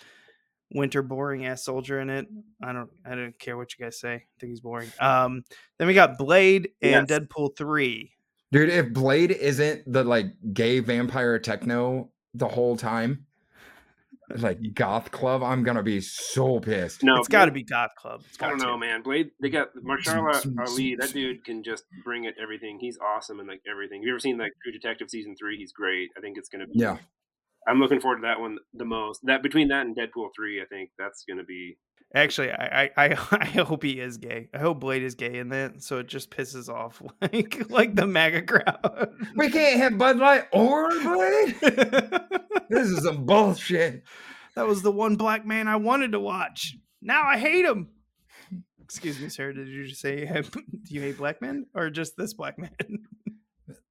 [0.75, 2.27] Winter boring ass soldier in it.
[2.63, 4.15] I don't I don't care what you guys say.
[4.15, 4.91] I think he's boring.
[5.01, 5.45] Um
[5.79, 7.21] then we got Blade and Yes.
[7.21, 8.11] Deadpool 3.
[8.53, 13.27] Dude, if Blade isn't the like gay vampire techno the whole time,
[14.39, 17.03] like goth club, I'm gonna be so pissed.
[17.03, 18.23] no, it's got to be Goth Club.
[18.29, 19.03] It's I don't gotta know, man.
[19.03, 20.97] Blade, they got Mahershala Ali.
[20.99, 22.35] That dude can just bring it.
[22.43, 22.79] Everything.
[22.81, 24.03] He's awesome and like everything.
[24.03, 25.57] Have you ever seen like True Detective season three?
[25.57, 26.11] He's great.
[26.17, 26.73] I think it's gonna be.
[26.75, 26.99] Yeah.
[27.69, 29.21] I'm looking forward to that one the most.
[29.25, 31.79] That between that and Deadpool three, I think that's gonna be.
[32.15, 34.49] Actually, I, I I I hope he is gay.
[34.53, 38.07] I hope Blade is gay in that, so it just pisses off like like the
[38.07, 39.11] MAGA crowd.
[39.37, 41.57] We can't have Bud Light or Blade.
[42.71, 44.03] This is some bullshit.
[44.57, 46.75] That was the one black man I wanted to watch.
[47.03, 47.89] Now I hate him.
[48.83, 49.53] Excuse me, sir.
[49.53, 52.59] Did you just say you have- do you hate black men or just this black
[52.59, 52.71] man?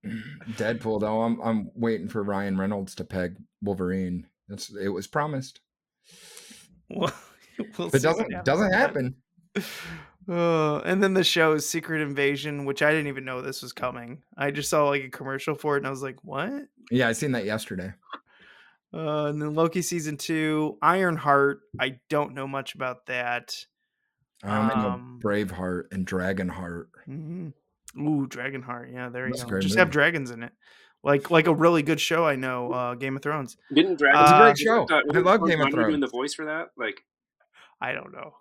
[0.05, 4.27] Deadpool though, I'm I'm waiting for Ryan Reynolds to peg Wolverine.
[4.47, 5.61] That's it was promised.
[6.89, 7.13] well,
[7.77, 9.15] we'll it doesn't doesn't happen.
[10.29, 13.73] Uh, and then the show is Secret Invasion, which I didn't even know this was
[13.73, 14.21] coming.
[14.37, 17.13] I just saw like a commercial for it, and I was like, "What?" Yeah, I
[17.13, 17.93] seen that yesterday.
[18.93, 21.61] Uh, and then Loki season two, Ironheart.
[21.79, 23.55] I don't know much about that.
[24.43, 26.87] I'm Um, Braveheart and Dragonheart.
[27.07, 27.53] Mhm.
[27.97, 28.93] Ooh, Dragonheart.
[28.93, 29.49] Yeah, there you That's go.
[29.49, 30.51] great Just have dragons in it,
[31.03, 32.25] like like a really good show.
[32.25, 33.57] I know, uh, Game of Thrones.
[33.73, 34.21] Didn't Dragon?
[34.21, 34.83] It's a great show.
[34.83, 37.01] uh, I wasn't love Game of Connery Doing the voice for that, like
[37.81, 38.33] I don't know.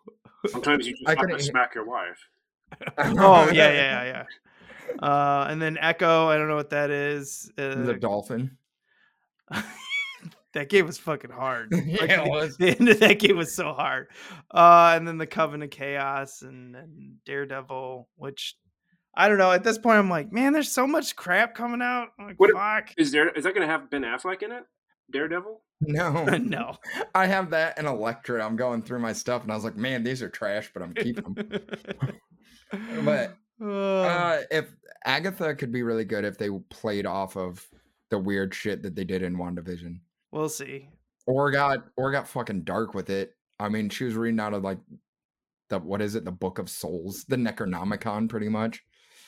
[0.48, 2.18] sometimes you just I have to smack your wife.
[2.98, 5.06] oh yeah, yeah, yeah, yeah.
[5.06, 6.28] Uh, and then Echo.
[6.28, 7.50] I don't know what that is.
[7.56, 8.56] the Uh, dolphin.
[10.52, 11.72] that game was fucking hard.
[11.72, 12.56] Like, Yeah, it the, was.
[12.56, 14.08] the end of that game was so hard.
[14.50, 18.56] Uh, and then the Coven of Chaos and, and Daredevil, which
[19.14, 19.50] I don't know.
[19.52, 22.08] At this point, I'm like, man, there's so much crap coming out.
[22.18, 22.90] I'm like, What- fuck.
[22.96, 23.28] Is there?
[23.30, 24.64] Is that going to have Ben Affleck in it?
[25.12, 25.60] Daredevil?
[25.80, 26.76] No, no.
[27.14, 28.44] I have that and Elektra.
[28.44, 30.94] I'm going through my stuff and I was like, man, these are trash, but I'm
[30.94, 31.60] keeping them.
[33.04, 34.66] But Uh, uh, if
[35.04, 37.66] Agatha could be really good if they played off of
[38.10, 39.98] the weird shit that they did in WandaVision.
[40.30, 40.88] we'll see.
[41.26, 43.34] Or got or got fucking dark with it.
[43.58, 44.78] I mean, she was reading out of like
[45.68, 48.82] the what is it, the Book of Souls, the Necronomicon, pretty much.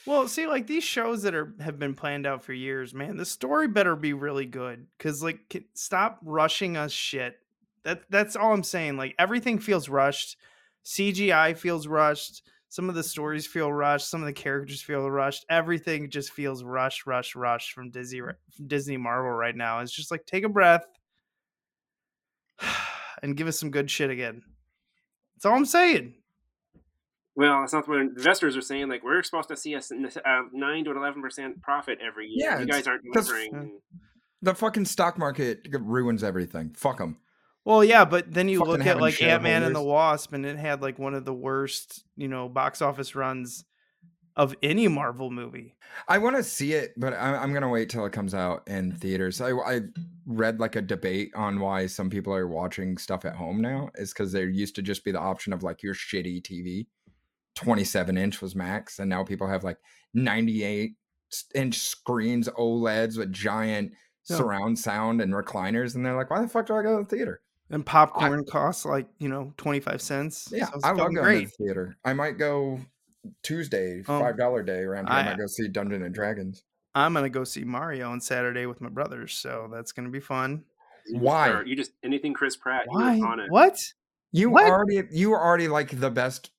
[0.06, 3.16] Well, see, like these shows that are have been planned out for years, man.
[3.16, 7.36] The story better be really good, cause like, stop rushing us shit.
[7.84, 8.96] That that's all I'm saying.
[8.96, 10.36] Like everything feels rushed.
[10.84, 12.42] CGI feels rushed.
[12.68, 14.08] Some of the stories feel rushed.
[14.08, 15.44] Some of the characters feel rushed.
[15.50, 19.80] Everything just feels rush, rush, rush from Disney, from Disney Marvel right now.
[19.80, 20.86] It's just like take a breath
[23.22, 24.42] and give us some good shit again.
[25.36, 26.14] That's all I'm saying.
[27.34, 28.88] Well, that's not what investors are saying.
[28.88, 32.50] Like we're supposed to see a, uh, nine to eleven percent profit every year.
[32.50, 33.52] Yeah, you guys aren't 'cause- delivering.
[33.54, 33.98] Yeah.
[34.44, 36.74] The fucking stock market ruins everything.
[36.76, 37.18] Fuck them.
[37.64, 39.82] Well, yeah, but then you Fucking look at like Ant Man and the.
[39.82, 43.64] Wasp, and it had like one of the worst, you know, box office runs
[44.34, 45.76] of any Marvel movie.
[46.08, 48.92] I want to see it, but I, I'm gonna wait till it comes out in
[48.96, 49.40] theaters.
[49.40, 49.80] I, I
[50.26, 54.12] read like a debate on why some people are watching stuff at home now is
[54.12, 56.86] because there used to just be the option of like your shitty TV.
[57.54, 59.78] 27 inch was max, and now people have like
[60.14, 60.92] 98
[61.54, 63.92] inch screens, OLEDs with giant
[64.28, 64.36] Yeah.
[64.36, 67.08] surround sound and recliners, and they're like, why the fuck do I go to the
[67.16, 67.40] theater?
[67.70, 70.48] And popcorn costs like you know twenty five cents.
[70.52, 71.44] Yeah, so I love fucking going great.
[71.48, 71.96] to the theater.
[72.04, 72.78] I might go
[73.42, 75.14] Tuesday, Um, five dollar day around here.
[75.16, 76.64] I, I- might go see Dungeon and Dragons.
[76.94, 80.64] I'm gonna go see Mario on Saturday with my brothers, so that's gonna be fun.
[81.12, 81.48] Why?
[81.48, 82.84] are- You just anything Chris Pratt.
[82.88, 83.18] Why?
[83.20, 83.50] on it.
[83.50, 83.78] What?
[84.32, 84.66] You What?
[84.66, 86.50] already you were already like the best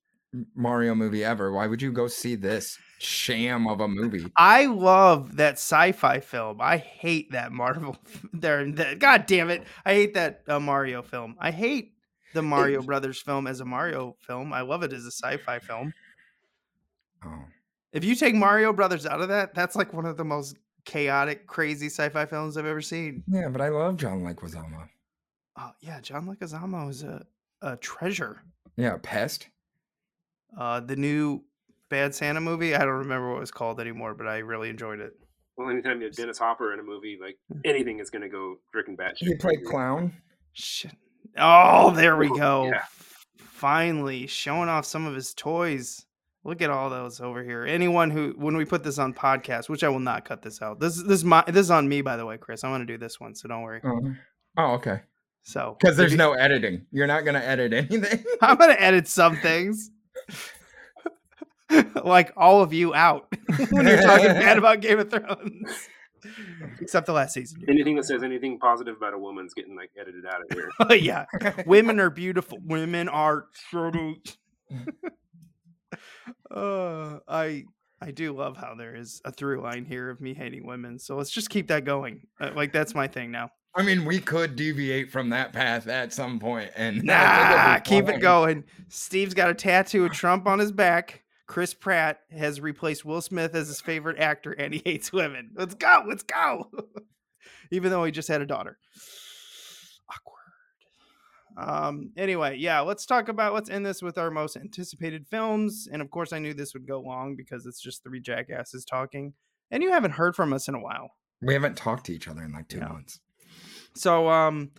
[0.54, 1.52] Mario movie ever.
[1.52, 4.30] Why would you go see this sham of a movie?
[4.36, 6.60] I love that sci-fi film.
[6.60, 7.96] I hate that Marvel.
[8.32, 9.62] There, that, God damn it!
[9.84, 11.36] I hate that uh, Mario film.
[11.38, 11.94] I hate
[12.34, 14.52] the Mario Brothers film as a Mario film.
[14.52, 15.94] I love it as a sci-fi film.
[17.24, 17.44] Oh.
[17.92, 21.46] If you take Mario Brothers out of that, that's like one of the most chaotic,
[21.46, 23.22] crazy sci-fi films I've ever seen.
[23.28, 24.88] Yeah, but I love John Leguizamo.
[25.56, 27.24] Oh yeah, John Leguizamo is a,
[27.62, 28.42] a treasure.
[28.76, 29.48] Yeah, Pest.
[30.58, 31.42] Uh, the new
[31.90, 32.74] Bad Santa movie.
[32.74, 35.12] I don't remember what it was called anymore, but I really enjoyed it.
[35.56, 38.56] Well, anytime you have Dennis Hopper in a movie, like anything is going to go
[38.74, 39.18] freaking batshit.
[39.28, 40.12] He played clown.
[40.52, 40.92] Shit.
[41.38, 42.66] Oh, there we go.
[42.66, 42.82] yeah.
[43.38, 46.04] Finally showing off some of his toys.
[46.44, 47.64] Look at all those over here.
[47.64, 50.78] Anyone who, when we put this on podcast, which I will not cut this out.
[50.78, 52.64] This this is my this is on me, by the way, Chris.
[52.64, 53.80] I want to do this one, so don't worry.
[53.84, 54.00] Oh,
[54.58, 55.00] oh okay.
[55.42, 56.84] So Because there's you- no editing.
[56.90, 58.24] You're not gonna edit anything.
[58.42, 59.90] I'm gonna edit some things,
[62.04, 63.32] like all of you out
[63.70, 65.88] when you're talking bad about Game of Thrones,
[66.80, 67.62] except the last season.
[67.68, 70.70] Anything that says anything positive about a woman's getting like edited out of here.
[70.80, 71.26] Oh yeah,
[71.66, 72.58] women are beautiful.
[72.64, 74.22] Women are pretty.
[76.50, 77.64] uh, I
[78.00, 80.98] I do love how there is a through line here of me hating women.
[80.98, 82.26] So let's just keep that going.
[82.40, 83.50] Uh, like that's my thing now.
[83.76, 88.20] I mean, we could deviate from that path at some point, and Nah, keep it
[88.20, 88.64] going.
[88.88, 91.22] Steve's got a tattoo of Trump on his back.
[91.46, 95.50] Chris Pratt has replaced Will Smith as his favorite actor, and he hates women.
[95.54, 96.04] Let's go.
[96.08, 96.70] Let's go.
[97.72, 98.78] Even though he just had a daughter.
[100.08, 101.68] Awkward.
[101.68, 102.12] Um.
[102.16, 102.80] Anyway, yeah.
[102.80, 103.54] Let's talk about.
[103.54, 105.88] Let's end this with our most anticipated films.
[105.90, 109.34] And of course, I knew this would go long because it's just three jackasses talking,
[109.70, 111.10] and you haven't heard from us in a while.
[111.42, 112.88] We haven't talked to each other in like two Yeah.
[112.88, 113.20] months.
[113.96, 114.70] So, um,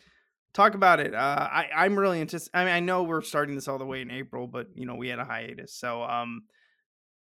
[0.53, 1.13] talk about it.
[1.13, 1.17] Uh,
[1.51, 4.11] I I'm really antici- I mean, I know we're starting this all the way in
[4.11, 5.73] April, but you know we had a hiatus.
[5.73, 6.43] So, um,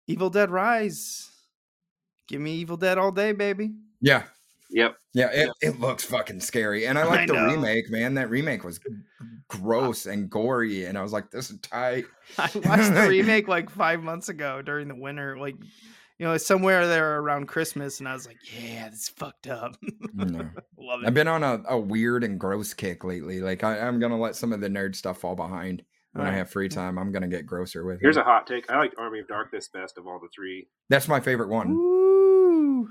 [0.08, 1.30] Evil Dead Rise.
[2.28, 3.72] Give me Evil Dead all day, baby.
[4.02, 4.24] Yeah,
[4.72, 4.98] Yep.
[5.14, 5.30] yeah.
[5.32, 7.46] It, it looks fucking scary, and I I like the know.
[7.48, 8.14] remake, man.
[8.16, 8.80] That remake was
[9.48, 12.06] gross and gory, and I was like, "This is tight."
[12.38, 15.56] I watched the remake like five months ago during the winter, like
[16.20, 19.76] you know somewhere there around Christmas, and I was like, yeah, this fucked up.
[20.14, 20.50] No.
[20.78, 23.40] Love I've been on a, a weird and gross kick lately.
[23.40, 26.50] Like I, I'm gonna let some of the nerd stuff fall behind when I have
[26.50, 27.00] free time.
[27.00, 28.22] I'm gonna get grosser with Here's it.
[28.22, 28.70] a hot take.
[28.70, 30.68] I liked Army of Darkness best of all the three.
[30.90, 31.72] That's my favorite one.
[31.72, 32.90] Ooh.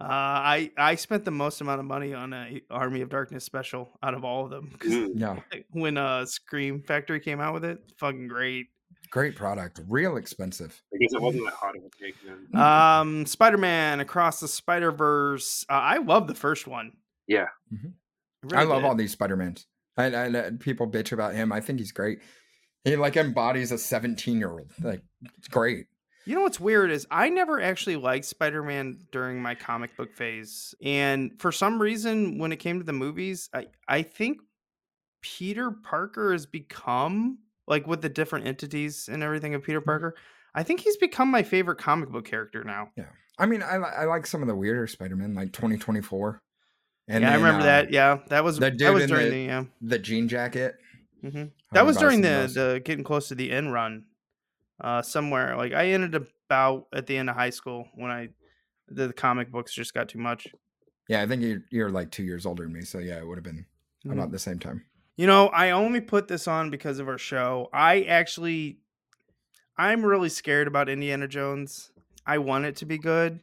[0.00, 3.98] Uh, I I spent the most amount of money on a Army of Darkness special
[4.02, 4.76] out of all of them.
[4.78, 5.10] Mm.
[5.14, 5.36] Yeah,
[5.72, 7.80] when uh Scream Factory came out with it.
[7.98, 8.68] Fucking great.
[9.10, 9.80] Great product.
[9.88, 10.82] Real expensive.
[10.94, 12.60] I guess it wasn't that hot of a take then.
[12.60, 15.64] Um, Spider Man Across the Spider Verse.
[15.68, 16.92] Uh, I love the first one.
[17.26, 17.46] Yeah.
[17.72, 17.92] Mhm.
[18.44, 18.88] really I love did.
[18.88, 19.66] all these Spider Mans.
[19.96, 21.52] I, I, I- people bitch about him.
[21.52, 22.20] I think he's great.
[22.84, 24.70] He like embodies a 17 year old.
[24.82, 25.02] Like
[25.38, 25.86] it's great.
[26.26, 30.14] You know what's weird is I never actually liked Spider Man during my comic book
[30.14, 34.38] phase, and for some reason, when it came to the movies, I I think
[35.22, 37.38] Peter Parker has become
[37.70, 39.66] like with the different entities and everything of Mm-hmm.
[39.66, 40.14] Peter Parker.
[40.54, 42.90] I think he's become my favorite comic book character now.
[42.96, 43.06] Yeah,
[43.38, 46.42] I mean, I, I like some of the weirder Spider Man, like 2024.
[47.08, 47.92] And yeah, I remember uh, that.
[47.92, 49.64] Yeah, that was that was during the- the, yeah.
[49.80, 50.74] The jean jacket.
[51.22, 54.04] hmm That was during the, the getting close to the end run,
[54.80, 55.56] uh, somewhere.
[55.56, 58.28] Like I ended about at the end of high school when I
[58.88, 60.48] the, the comic books just got too much.
[61.08, 62.82] Yeah, I think you're, you're like two years older than me.
[62.82, 63.66] So yeah, it would have been
[64.04, 64.12] Mhm.
[64.14, 64.84] about the same time.
[65.20, 67.68] You know, I only put this on because of our show.
[67.74, 68.78] I actually,
[69.76, 71.92] I'm really scared about Indiana Jones.
[72.24, 73.40] I want it to be good.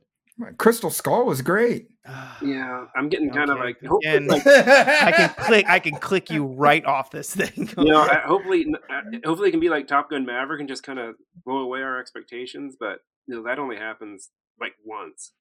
[0.58, 1.90] Crystal Skull was great.
[2.42, 5.66] Yeah, I'm getting kind of like, like I can click.
[5.70, 7.70] I can click you right off this thing.
[7.78, 8.66] you know, I, hopefully,
[9.26, 11.14] hopefully it can be like Top Gun Maverick and just kind of
[11.46, 12.76] blow away our expectations.
[12.80, 15.34] But you know, that only happens like once.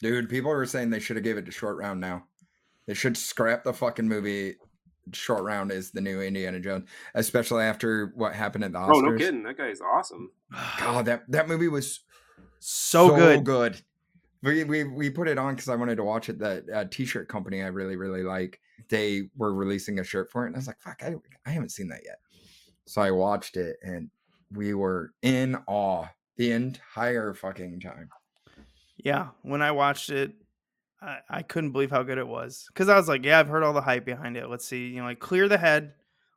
[0.00, 2.24] Dude, people are saying they should have gave it to short round now.
[2.86, 4.56] They should scrap the fucking movie.
[5.12, 8.94] Short round is the new Indiana Jones, especially after what happened at the Oscars.
[8.94, 10.30] Oh, no kidding, that guy is awesome.
[10.78, 12.00] God, that that movie was
[12.58, 13.44] so, good.
[13.44, 13.80] good.
[14.42, 16.38] We we we put it on because I wanted to watch it.
[16.38, 18.60] That uh, t-shirt company I really really like.
[18.88, 21.14] They were releasing a shirt for it, and I was like, "Fuck, I
[21.46, 22.18] I haven't seen that yet."
[22.84, 24.10] So I watched it, and
[24.52, 28.10] we were in awe the entire fucking time.
[28.96, 30.32] Yeah, when I watched it,
[31.06, 32.64] I, I couldn't believe how good it was.
[32.68, 34.50] Because I was like, yeah, I've heard all the hype behind it.
[34.50, 35.92] Let's see, you know, like clear the head.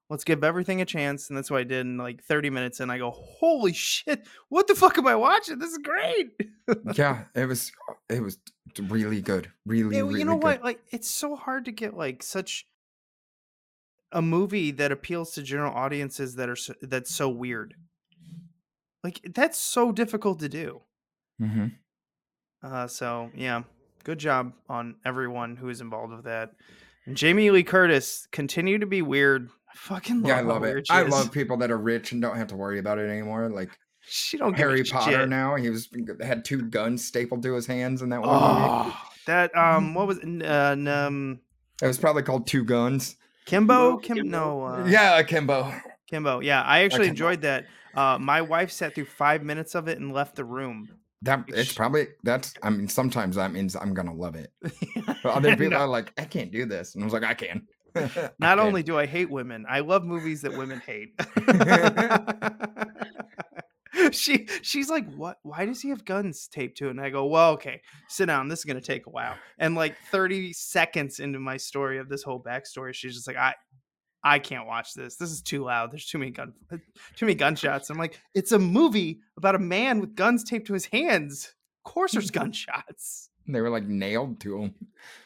[0.09, 1.29] Let's give everything a chance.
[1.29, 2.79] And that's what I did in like 30 minutes.
[2.79, 5.59] And I go, holy shit, what the fuck am I watching?
[5.59, 6.31] This is great.
[6.93, 7.71] yeah, it was
[8.09, 8.37] it was
[8.79, 9.51] really good.
[9.65, 10.43] Really, Yeah, really you know good.
[10.43, 10.63] what?
[10.63, 12.65] Like, it's so hard to get like such
[14.11, 17.75] a movie that appeals to general audiences that are so, that's so weird.
[19.03, 20.81] Like, that's so difficult to do.
[21.41, 21.67] Mm-hmm.
[22.63, 23.61] Uh, so yeah,
[24.09, 26.53] good job on everyone who is involved with that.
[27.05, 29.51] And Jamie Lee Curtis continue to be weird.
[29.71, 30.87] I fucking love Yeah, I love it.
[30.89, 33.49] I love people that are rich and don't have to worry about it anymore.
[33.49, 33.69] Like
[34.01, 35.29] She don't give a Harry Potter shit.
[35.29, 35.55] now.
[35.57, 35.89] He was
[36.21, 38.95] had two guns stapled to his hands in that one movie.
[38.95, 40.75] Oh, that um, what was uh,
[41.07, 41.39] um,
[41.79, 43.15] It was probably called Two Guns.
[43.45, 43.97] Kimbo?
[43.97, 43.99] Kimbo?
[43.99, 44.15] Kim?
[44.17, 44.37] Kimbo?
[44.37, 45.71] No, uh, yeah, Kimbo.
[46.07, 46.39] Kimbo.
[46.39, 47.65] Yeah, I actually enjoyed that.
[47.93, 50.98] Uh, my wife sat through five minutes of it and left the room.
[51.23, 52.53] That it's probably that's.
[52.63, 54.51] I mean, sometimes that means I'm gonna love it.
[55.21, 55.79] But other people No.
[55.79, 57.67] are like, I can't do this, and I was like, I can.
[57.95, 58.59] I Not can.
[58.59, 61.19] only do I hate women, I love movies that women hate.
[64.11, 65.39] she she's like, "What?
[65.43, 68.47] Why does he have guns taped to it?" And I go, "Well, okay, sit down.
[68.47, 72.23] This is gonna take a while." And like 30 seconds into my story of this
[72.23, 73.55] whole backstory, she's just like, "I."
[74.23, 75.15] I can't watch this.
[75.15, 75.91] This is too loud.
[75.91, 77.89] There's too many gun, too many gunshots.
[77.89, 81.53] I'm like, it's a movie about a man with guns taped to his hands.
[81.85, 83.29] Of course, there's gunshots.
[83.47, 84.75] they were like nailed to him.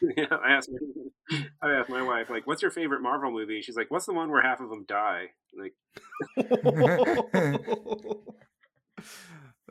[0.16, 3.76] yeah, I asked my, I asked my wife like, "What's your favorite Marvel movie?" She's
[3.76, 5.74] like, "What's the one where half of them die?" Like,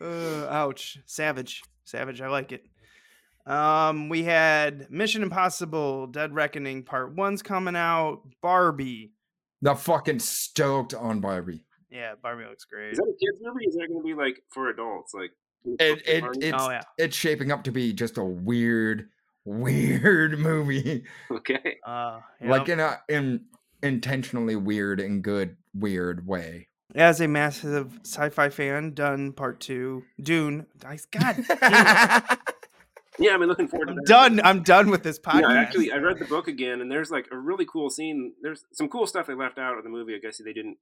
[0.02, 1.00] uh, ouch.
[1.06, 1.62] Savage.
[1.86, 2.22] Savage.
[2.22, 2.66] I like it.
[3.46, 8.22] Um, we had Mission Impossible Dead Reckoning Part 1's coming out.
[8.42, 9.12] Barbie.
[9.62, 11.66] The fucking stoked on Barbie.
[11.90, 12.92] Yeah, Barbie looks great.
[12.94, 13.66] is that a kids movie?
[13.66, 15.14] Is that going to be like for adults?
[15.14, 15.32] Like,
[15.66, 16.82] It, it it's Oh, yeah.
[16.98, 19.10] it's shaping up to be just a weird,
[19.46, 21.04] weird movie.
[21.32, 21.78] okay.
[21.86, 23.46] Uh, Like in a in
[23.82, 26.70] intentionally weird and good weird way.
[26.96, 30.04] as a massive sci-fi fan, done part two.
[30.22, 30.66] Dune.
[30.86, 32.40] I, God, damn it.
[33.20, 34.06] Yeah, I've been looking forward to I'm that.
[34.08, 34.42] done.
[34.44, 35.42] I'm done with this podcast.
[35.42, 38.34] Yeah, actually, I read the book again, and there's like a really cool scene.
[38.42, 40.16] There's some cool stuff they left out of the movie.
[40.16, 40.78] I guess they didn't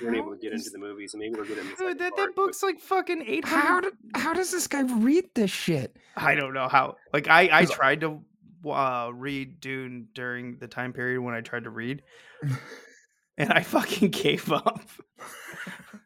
[0.00, 1.98] weren't able to get into the movie, so maybe they'll get it in the Dude,
[1.98, 5.24] that, part, that but- book's like fucking 800 How did, how does this guy read
[5.34, 5.96] this shit?
[6.16, 6.96] I don't know how.
[7.12, 8.20] Like I, I 'Cause- tried to
[8.68, 12.02] uh, read Dune during the time period when I tried to read,
[13.36, 14.80] and I fucking gave up.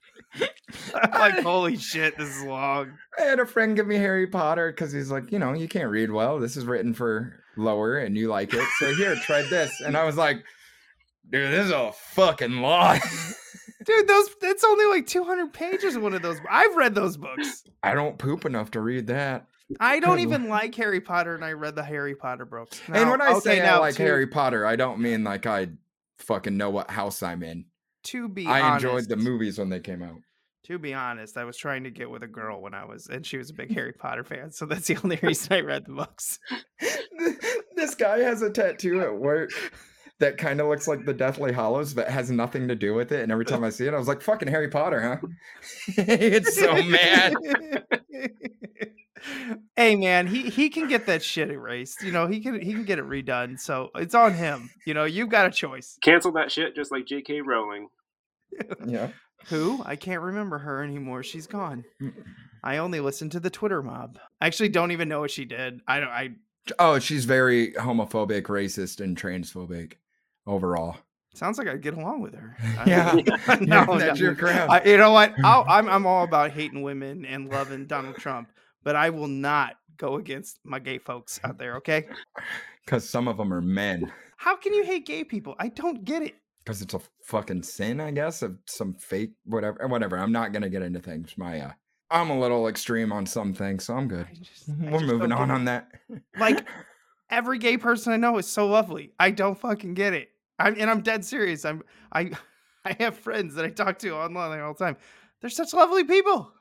[0.95, 2.93] I'm like, holy shit, this is long.
[3.19, 5.91] I had a friend give me Harry Potter because he's like, you know, you can't
[5.91, 6.39] read well.
[6.39, 8.67] This is written for lower and you like it.
[8.79, 9.81] So here, try this.
[9.81, 10.43] And I was like,
[11.31, 13.01] dude, this is a fucking lot.
[13.85, 16.41] Dude, those it's only like 200 pages of one of those.
[16.51, 17.63] I've read those books.
[17.85, 19.47] I don't poop enough to read that.
[19.79, 22.81] I don't even like Harry Potter, and I read the Harry Potter books.
[22.89, 25.47] and when I say okay, I now like to- Harry Potter, I don't mean like
[25.47, 25.69] I
[26.19, 27.67] fucking know what house I'm in.
[28.05, 30.19] to be I honest, enjoyed the movies when they came out.
[30.67, 33.25] To be honest, I was trying to get with a girl when I was, and
[33.25, 35.93] she was a big Harry Potter fan, so that's the only reason I read the
[35.93, 36.41] books.
[37.77, 39.51] this guy has a tattoo at work
[40.19, 43.23] that kind of looks like the Deathly Hallows, but has nothing to do with it.
[43.23, 45.29] And every time I see it, I was like, "Fucking Harry Potter, huh?"
[45.99, 47.35] it's so mad.
[49.77, 52.03] hey man, he he can get that shit erased.
[52.03, 53.61] You know, he can he can get it redone.
[53.61, 54.71] So it's on him.
[54.85, 55.97] You know, you've got a choice.
[56.03, 57.43] Cancel that shit, just like J.K.
[57.43, 57.89] Rowling.
[58.85, 59.11] Yeah.
[59.49, 59.83] Who?
[59.85, 61.23] I can't remember her anymore.
[61.23, 61.85] She's gone.
[62.65, 64.19] I only listen to the Twitter mob.
[64.41, 65.81] I actually don't even know what she did.
[65.87, 66.09] I don't.
[66.11, 66.31] I
[66.81, 69.93] Oh, she's very homophobic, racist, and transphobic
[70.49, 70.97] overall.
[71.35, 72.57] sounds like I get along with her.
[72.87, 73.13] Yeah.
[73.61, 74.27] no, That's no.
[74.27, 74.69] your crowd.
[74.69, 75.33] I, you know what?
[75.45, 78.51] I'll, I'm I'm all about hating women and loving Donald Trump,
[78.83, 81.77] but I will not go against my gay folks out there.
[81.77, 82.07] Okay?
[82.85, 84.13] Because some of them are men.
[84.37, 85.55] How can you hate gay people?
[85.59, 86.35] I don't get it.
[86.67, 89.87] Because it's a fucking sin, I guess, of some fake whatever.
[89.87, 90.19] Whatever.
[90.19, 91.33] I'm not gonna get into things.
[91.39, 91.71] My uh,
[92.11, 94.27] I'm a little extreme on some things, so I'm good.
[94.43, 95.89] Just- We're moving on on that.
[96.37, 96.67] Like
[97.31, 99.13] every gay person I know is so lovely.
[99.21, 100.29] I don't fucking get it.
[100.59, 101.65] I'm and I'm dead serious.
[101.65, 102.33] I'm I
[102.85, 104.97] I have friends that I talk to online all the time.
[105.41, 106.53] They're such lovely people.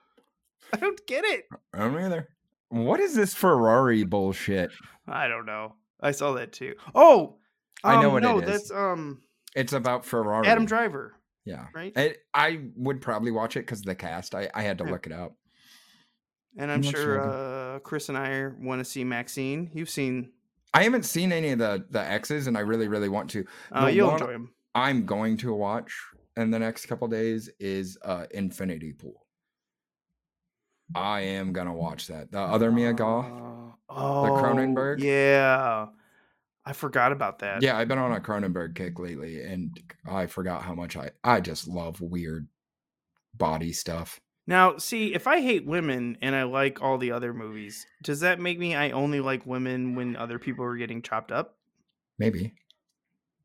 [0.71, 1.45] I don't get it.
[1.73, 2.29] I don't either.
[2.69, 4.71] What is this Ferrari bullshit?
[5.07, 5.75] I don't know.
[6.01, 6.75] I saw that too.
[6.93, 7.37] Oh,
[7.83, 8.49] I know um, what no, it is.
[8.49, 9.21] that's um
[9.55, 10.47] It's about Ferrari.
[10.47, 11.67] Adam Driver, Yeah.
[11.73, 11.93] right?
[11.95, 14.35] I, I would probably watch it because of the cast.
[14.35, 14.91] I, I had to Yeah.
[14.91, 15.35] look it up.
[16.57, 19.69] And I'm I'm sure sure uh, Chris and I want to see MaXXXine.
[19.73, 20.31] You've seen.
[20.73, 23.45] I haven't seen any of the the X's, and I really, really want to.
[23.73, 24.53] Uh, you'll enjoy them.
[24.73, 25.93] I'm going to watch
[26.37, 29.25] in the next couple days is uh Infinity Pool.
[30.93, 32.31] I am gonna watch that.
[32.31, 33.25] The other Mia Goth.
[33.89, 34.99] Oh, the Cronenberg?
[35.01, 35.87] Yeah,
[36.65, 37.61] I forgot about that.
[37.61, 39.77] Yeah, I've been on a Cronenberg kick lately, and
[40.09, 42.47] I forgot how much I I just love weird
[43.33, 44.19] body stuff.
[44.47, 48.39] Now, see, if I hate women and I like all the other movies, does that
[48.39, 51.57] make me I only like women when other people are getting chopped up?
[52.19, 52.53] Maybe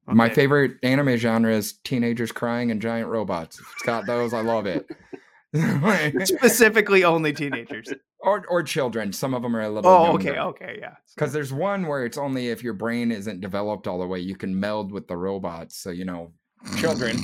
[0.07, 3.61] my favorite anime genre is teenagers crying and giant robots.
[3.61, 4.87] It's got those, I love it.
[6.27, 7.93] specifically only teenagers.
[8.23, 9.13] Or or children.
[9.13, 9.91] Some of them are a little.
[9.91, 10.41] Oh, okay, younger.
[10.51, 10.97] okay, yeah.
[11.15, 14.37] Because there's one where it's only if your brain isn't developed all the way, you
[14.37, 15.77] can meld with the robots.
[15.79, 16.33] So, you know,
[16.77, 17.17] children,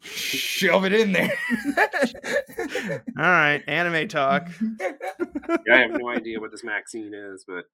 [0.00, 1.32] shove it in there.
[3.18, 4.48] All right, anime talk.
[4.80, 7.64] Yeah, I have no idea what this MaXXXine is, but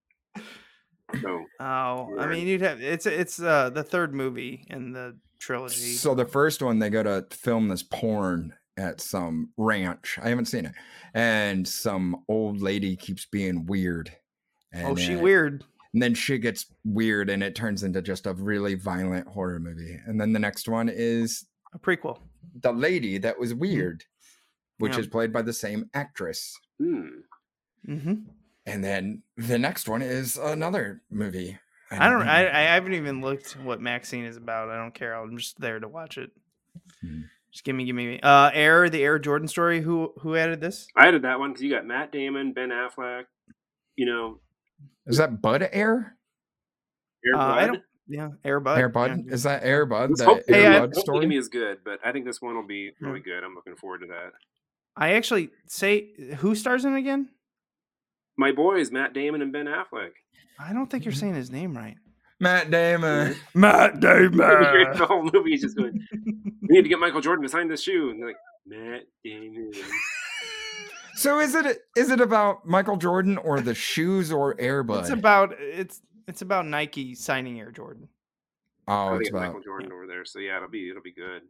[1.20, 5.92] so Oh, I mean, you'd have it's it's uh the third movie in the trilogy.
[5.92, 10.18] so, the first one, they go to film this porn at some ranch.
[10.22, 10.74] I haven't seen it.
[11.14, 14.10] And some old lady keeps being weird.
[14.72, 15.64] And oh, she then- weird.
[15.94, 19.98] And then she gets weird and it turns into just a really violent horror movie.
[20.06, 21.44] And then the next one is
[21.74, 22.18] A prequel.
[22.62, 24.02] the lady that was weird,
[24.78, 25.00] which Yeah.
[25.00, 26.58] is played by the same actress.
[26.78, 27.08] hmm.
[27.86, 28.14] Mm-hmm.
[28.64, 31.58] And then the next one is another movie.
[31.90, 32.22] I don't.
[32.22, 32.48] I, know.
[32.50, 34.70] I haven't even looked what MaXXXine is about.
[34.70, 35.12] I don't care.
[35.14, 36.30] I'm just there to watch it.
[37.02, 37.22] Hmm.
[37.52, 38.18] Just give me, give me.
[38.20, 39.80] Uh, Air, the Air Jordan story.
[39.82, 40.86] Who who added this?
[40.96, 43.24] I added that one because you got Matt Damon, Ben Affleck,
[43.96, 44.40] you know,
[45.06, 46.16] Is that Bud Air?
[47.26, 47.66] Air Uh, I Bud.
[47.74, 48.78] don't- Yeah, Air Bud.
[48.78, 49.24] Air Bud?
[49.26, 49.34] yeah.
[49.34, 50.10] Is that Air Bud?
[50.10, 51.20] Let's The hope- Hey, Air I- Bud Hopefully story?
[51.20, 53.44] Gimme is good, but I think this one will be really good.
[53.44, 54.32] I'm looking forward to that.
[54.96, 57.28] I actually say who stars in it again?
[58.38, 60.12] My boys, Matt Damon and Ben Affleck.
[60.58, 61.20] I don't think you're Mhm.
[61.20, 61.96] saying his name right.
[62.42, 63.36] Matt Damon.
[63.54, 64.32] Matt Damon.
[64.38, 66.04] the whole movie is just going.
[66.12, 68.36] We need to get Michael Jordan to sign this shoe, and they're like
[68.66, 69.70] Matt Damon.
[71.14, 75.00] So is it is it about Michael Jordan or the shoes or Air Bud?
[75.00, 78.08] It's about it's it's about Nike signing Air Jordan.
[78.88, 80.24] oh, I it's think about Michael Jordan over there.
[80.24, 81.42] So yeah, it'll be it'll be good.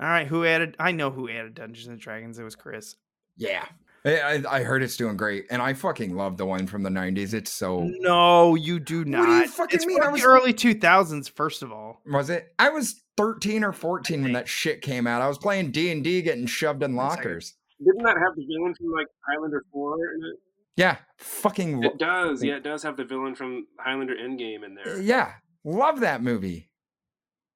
[0.00, 0.76] All right, who added?
[0.78, 2.38] I know who added Dungeons and Dragons.
[2.38, 2.94] It was Chris.
[3.36, 3.64] yeah.
[4.04, 6.90] I, I I heard it's doing great, and I fucking love the one from the
[6.90, 7.34] '90s.
[7.34, 9.20] It's so No, you do not.
[9.20, 9.98] What do you fucking it's mean?
[9.98, 11.30] from I was- the early 2000s.
[11.30, 12.52] First of all, was it?
[12.58, 15.22] I was 13 or 14 when that shit came out.
[15.22, 17.54] I was playing D and D, getting shoved in lockers.
[17.84, 20.38] Didn't that have the villain from like Highlander Four in it?
[20.76, 22.42] Yeah, fucking It does.
[22.42, 25.00] Yeah, it does have the villain from Highlander Endgame in there.
[25.02, 25.34] yeah,
[25.64, 26.70] love that movie.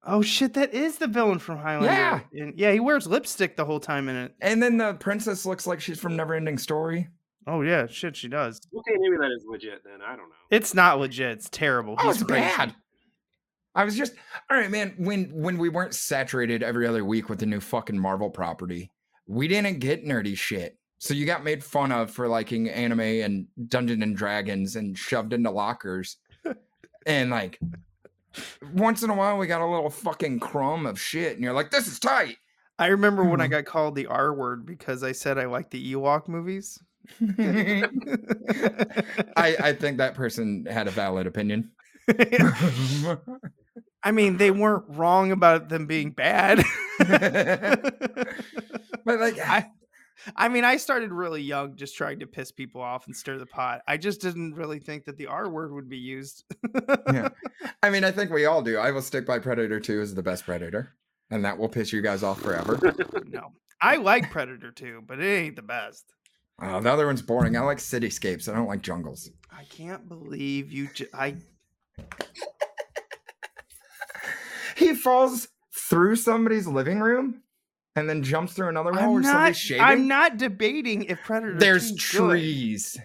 [0.05, 1.87] Oh shit, that is the villain from Highlander.
[2.33, 2.43] Yeah.
[2.45, 4.35] And- yeah, he wears lipstick the whole time in it.
[4.41, 7.09] And then the princess looks like she's from Neverending Story.
[7.47, 8.61] Oh yeah, shit, she does.
[8.77, 10.01] Okay, maybe that is legit then.
[10.03, 10.35] I don't know.
[10.51, 11.31] It's not legit.
[11.39, 11.95] It's terrible.
[11.99, 12.43] Oh, He's it's crazy.
[12.43, 12.75] bad.
[13.75, 14.15] I was just
[14.51, 14.95] all right, man.
[14.99, 18.91] When when we weren't saturated every other week with the new fucking Marvel property,
[19.29, 20.77] we didn't get nerdy shit.
[20.99, 25.33] So you got made fun of for liking anime and Dungeons and Dragons and shoved
[25.35, 26.17] into lockers.
[27.07, 27.61] and like
[28.75, 31.71] once in a while we got a little fucking crumb of shit, and you're like,
[31.71, 32.37] this is tight.
[32.79, 33.45] I remember when Hmm.
[33.45, 36.79] I got called the R word because I said I like the Ewok movies.
[37.39, 37.89] I,
[39.37, 41.71] I think that person had a valid opinion.
[44.03, 46.63] I mean, they weren't wrong about them being bad.
[46.99, 48.01] but
[49.05, 49.71] like I,
[50.35, 53.47] I mean, I started really young, just trying to piss people off and stir the
[53.47, 53.83] pot.
[53.87, 56.45] I just didn't really think that the R word would be used.
[57.13, 57.29] yeah.
[57.83, 58.79] I mean, I think we all do.
[58.79, 60.95] I will stick by Predator 2 as the best Predator,
[61.31, 62.79] and that will piss you guys off forever.
[63.27, 66.13] no, I like Predator Two, but it ain't the best.
[66.61, 67.57] Oh, the other one's boring.
[67.57, 68.49] I like cityscapes.
[68.49, 69.31] I don't like jungles.
[69.53, 70.89] I can't believe you.
[71.13, 71.37] I
[74.77, 77.43] He falls through somebody's living room
[77.97, 79.31] and then jumps through another wall I'm where not.
[79.33, 79.83] somebody's shaving.
[79.83, 81.59] I'm not debating if Predator.
[81.59, 82.29] There's 2 's good.
[82.39, 82.99] trees.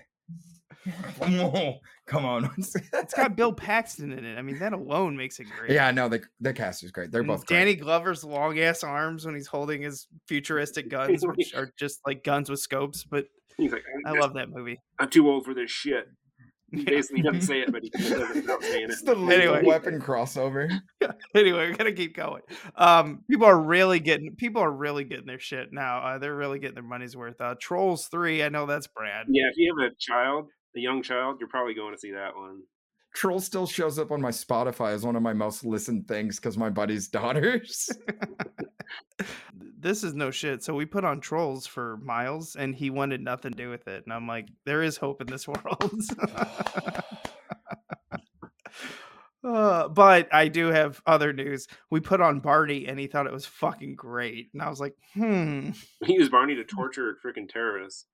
[1.19, 2.49] Whoa, come on.
[2.57, 4.37] It's got Bill Paxton in it.
[4.37, 5.71] I mean, that alone makes it great.
[5.71, 7.11] yeah, no, the the cast is great.
[7.11, 7.57] They're And both great.
[7.59, 12.23] Danny Glover's long ass arms when he's holding his futuristic guns, which are just like
[12.23, 13.03] guns with scopes.
[13.03, 13.25] But
[13.57, 14.79] He's like, I I'm, love that movie.
[14.97, 16.07] I'm too old for this shit.
[16.71, 16.89] He Yeah.
[16.89, 19.63] basically doesn't say it, but he does it without saying It's the lethal Anyway.
[19.65, 20.69] weapon crossover.
[21.35, 22.41] anyway, we're gonna keep going.
[22.75, 25.99] Um, people are really getting people are really getting their shit now.
[25.99, 27.39] Uh, they're really getting their money's worth.
[27.41, 29.25] Uh, Trolls three, I know that's Brad.
[29.29, 32.35] Yeah, if you have a child, a young child, you're probably going to see that
[32.35, 32.61] one.
[33.13, 36.57] Troll still shows up on my Spotify as one of my most listened things because
[36.57, 37.89] my buddy's daughters.
[39.81, 40.63] this is no shit.
[40.63, 44.03] So we put on Trolls for Miles, and he wanted nothing to do with it.
[44.05, 46.01] And I'm like, there is hope in this world.
[49.43, 51.67] Uh, but I do have other news.
[51.89, 54.49] We put on Barney, and he thought it was fucking great.
[54.53, 55.71] And I was like, hmm.
[56.05, 58.05] He used Barney to torture freaking terrorists.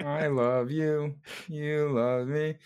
[0.00, 1.16] I love you.
[1.48, 2.56] You love me.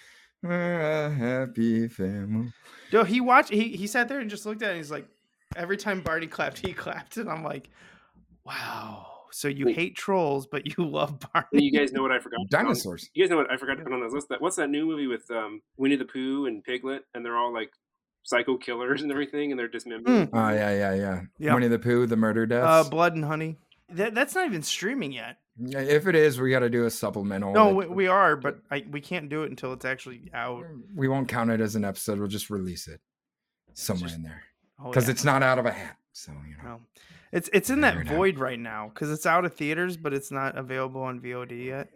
[0.42, 2.52] We're a happy family.
[2.90, 3.50] Yo, he watched.
[3.50, 4.72] He he sat there and just looked at it.
[4.72, 5.08] And he's like,
[5.56, 7.70] every time Barney clapped, he clapped, and I'm like,
[8.46, 9.06] wow.
[9.32, 9.76] So you Wait.
[9.76, 11.64] hate trolls, but you love Barney.
[11.64, 12.36] You guys know what I forgot?
[12.36, 13.10] to put on- Dinosaurs.
[13.14, 14.28] You guys know what I forgot to put on this list?
[14.30, 17.52] That what's that new movie with um, Winnie the Pooh and Piglet, and they're all
[17.52, 17.70] like
[18.22, 20.30] psycho killers and everything, and they're dismembered.
[20.32, 21.20] Oh yeah, yeah, yeah.
[21.38, 21.54] Yeah.
[21.54, 22.88] Winnie the Pooh, the murder Uh, deaths.
[22.88, 23.56] Blood and Honey.
[23.90, 25.36] That, that's not even streaming yet.
[25.58, 27.52] If it is, we got to do a supplemental.
[27.52, 30.64] No, that- we, we are, but I, we can't do it until it's actually out.
[30.94, 32.18] we won't count it as an episode.
[32.18, 33.00] We'll just release it
[33.74, 34.42] somewhere just- in there
[34.82, 35.12] Oh, because yeah.
[35.12, 35.96] it's not out of a hat.
[36.12, 36.70] So you know.
[36.70, 36.80] No.
[37.32, 38.14] It's it's in that it out.
[38.14, 41.88] void right now because it's out of theaters, but it's not available on VOD yet.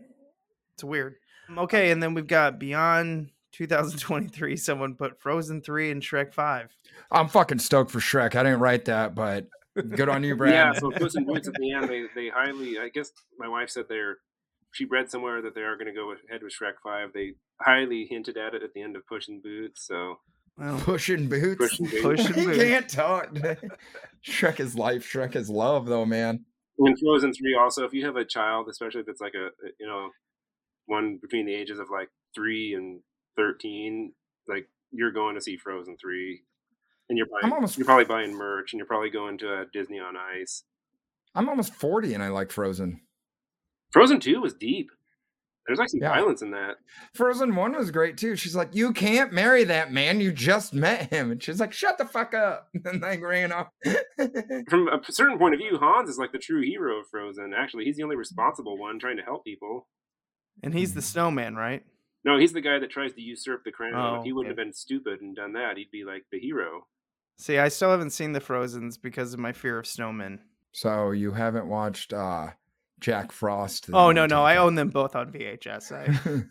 [0.74, 1.16] It's weird.
[1.48, 4.56] Um, okay, and then we've got Beyond 2023.
[4.56, 6.76] Someone put Frozen 3 and Shrek 5.
[7.10, 8.34] I'm fucking stoked for Shrek.
[8.34, 9.46] I didn't write that, but
[9.90, 10.52] good on you, Brad.
[10.52, 12.78] Yeah, so Puss in Boots at the end, they they highly.
[12.78, 14.18] I guess my wife said they're.
[14.72, 17.12] She read somewhere that they are going to go ahead with Shrek Five.
[17.12, 19.84] They highly hinted at it at the end of Puss in Boots.
[19.84, 20.20] So
[20.61, 21.56] Well, Pushing boots.
[21.56, 22.02] Puss in Boots.
[22.02, 23.32] Push he and can't talk.
[24.26, 25.11] Shrek is life.
[25.11, 26.44] Shrek is love, though, man.
[26.78, 29.70] In Frozen Three also, if you have a child, especially if it's like a a-
[29.78, 30.11] you know
[30.86, 33.00] one between the ages of like three and
[33.36, 34.12] thirteen,
[34.48, 36.42] like you're going to see Frozen Three,
[37.08, 39.98] and you're buying, almost- you're probably buying merch, and you're probably going to uh, Disney
[39.98, 40.64] on Ice.
[41.34, 43.00] I'm almost 40 and I like Frozen.
[43.92, 44.90] Frozen Two was deep.
[45.66, 46.11] There's actually Yeah.
[46.14, 46.76] violence in that.
[47.14, 48.34] Frozen 1 was great too.
[48.36, 50.20] She's like, You can't marry that man.
[50.20, 51.30] You just met him.
[51.30, 52.68] And she's like, Shut the fuck up.
[52.84, 53.68] And like ran off.
[54.68, 57.52] From a certain point of view, Hans is like the true hero of Frozen.
[57.56, 59.86] Actually, he's the only responsible one trying to help people.
[60.62, 61.84] and he's the snowman, right?
[62.24, 63.94] No, he's the guy that tries to usurp the crown.
[63.94, 64.61] Oh, if he wouldn't okay.
[64.61, 66.86] have been stupid and done that, he'd be like the hero.
[67.38, 70.40] See, I still haven't seen the Frozens because of my fear of snowmen.
[70.72, 72.48] so you haven't watched uh
[73.01, 73.88] Jack Frost?
[73.92, 75.92] Oh no, no, I own them both on VHS.
[75.92, 76.44] I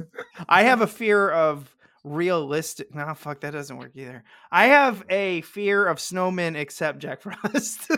[0.49, 2.93] I have a fear of realistic.
[2.93, 4.23] No, fuck, that doesn't work either.
[4.51, 7.91] I have a fear of snowmen except Jack Frost.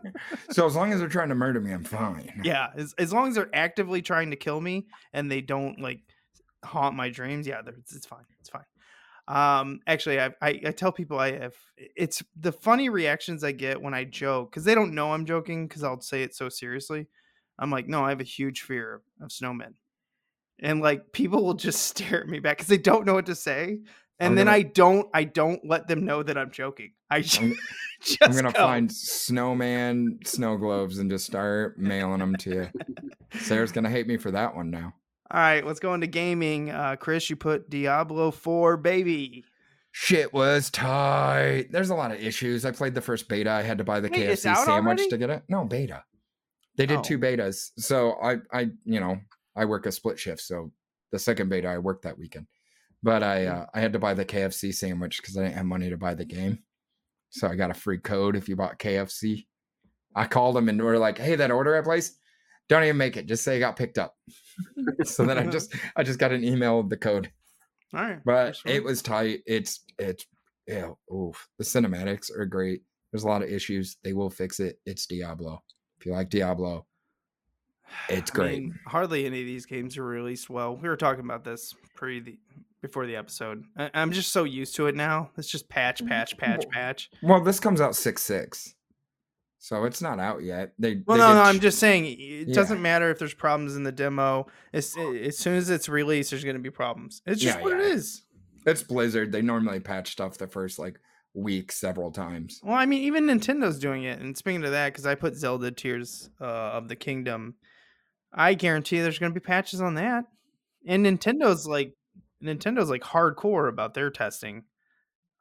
[0.50, 2.40] so as long as they're trying to murder me, I'm fine.
[2.44, 6.00] yeah, as, as long as they're actively trying to kill me and they don't like
[6.64, 8.24] haunt my dreams, yeah, it's, it's fine.
[8.40, 8.64] It's fine.
[9.28, 13.82] Um, actually, I, I I tell people I have it's the funny reactions I get
[13.82, 17.08] when I joke because they don't know I'm joking because I'll say it so seriously.
[17.58, 19.74] I'm like, no, I have a huge fear of snowmen,
[20.60, 23.34] and like people will just stare at me back because they don't know what to
[23.34, 23.78] say,
[24.20, 26.92] and I'm then gonna- I don't I don't let them know that I'm joking.
[27.10, 27.56] I just, I'm-
[28.02, 28.58] just I'm gonna go.
[28.60, 32.68] find snowman snow globes and just start mailing them to you.
[33.40, 34.94] Sarah's gonna hate me for that one now.
[35.30, 36.70] All right, let's go into gaming.
[36.70, 39.44] Uh, Chris, you put Diablo 4, baby.
[39.92, 41.66] Shit was tight.
[41.70, 42.64] There's a lot of issues.
[42.64, 43.50] I played the first beta.
[43.50, 45.08] I had to buy the Wait, KFC sandwich already?
[45.08, 45.42] to get it.
[45.48, 46.04] No, beta.
[46.78, 47.02] They did Oh.
[47.02, 47.72] two betas.
[47.76, 49.20] So I I you know,
[49.54, 50.72] I work a split shift, so
[51.12, 52.46] the second beta I worked that weekend.
[53.02, 53.52] But I Hmm.
[53.52, 56.14] uh, I had to buy the KFC sandwich because I didn't have money to buy
[56.14, 56.62] the game.
[57.30, 59.46] So I got a free code if you bought KFC.
[60.16, 62.18] I called them and we're like, "Hey, that order I placed,
[62.68, 63.26] don't even make it.
[63.26, 64.16] Just say it got picked up."
[65.04, 67.30] so then I just I just got an email of the code.
[67.94, 68.20] All right.
[68.24, 69.40] But first it was tight.
[69.46, 70.24] It's it's
[70.66, 70.90] yeah.
[71.12, 71.48] Oof.
[71.58, 72.82] The cinematics are great.
[73.12, 73.96] There's a lot of issues.
[74.04, 74.78] They will fix it.
[74.86, 75.62] It's Diablo.
[75.98, 76.86] If you like Diablo,
[78.08, 78.52] it's I great.
[78.62, 80.76] mean, hardly any of these games are released well.
[80.76, 82.38] We were talking about this pre the
[82.80, 83.64] before the episode.
[83.76, 85.30] I, I'm just so used to it now.
[85.36, 87.10] It's just patch, mm, patch, patch, Well, patch.
[87.22, 88.74] well, this comes out six six,
[89.58, 90.74] so it's not out yet.
[90.78, 92.18] They Well, they no, no, I'm just saying it
[92.48, 92.54] Yeah.
[92.54, 94.46] doesn't matter if there's problems in the demo.
[94.72, 97.22] As, as soon as it's released, there's going to be problems.
[97.26, 97.94] It's just Yeah, what it yeah.
[97.94, 98.22] is.
[98.64, 99.32] it's Blizzard.
[99.32, 101.00] They normally patch stuff the first like
[101.38, 102.60] week several times.
[102.62, 104.20] Well, I mean, even Nintendo's doing it.
[104.20, 107.54] And speaking of that, because I put Zelda Tears uh, of the Kingdom,
[108.32, 110.24] I guarantee there's going to be patches on that.
[110.86, 111.94] And Nintendo's like,
[112.42, 114.64] Nintendo's like hardcore about their testing.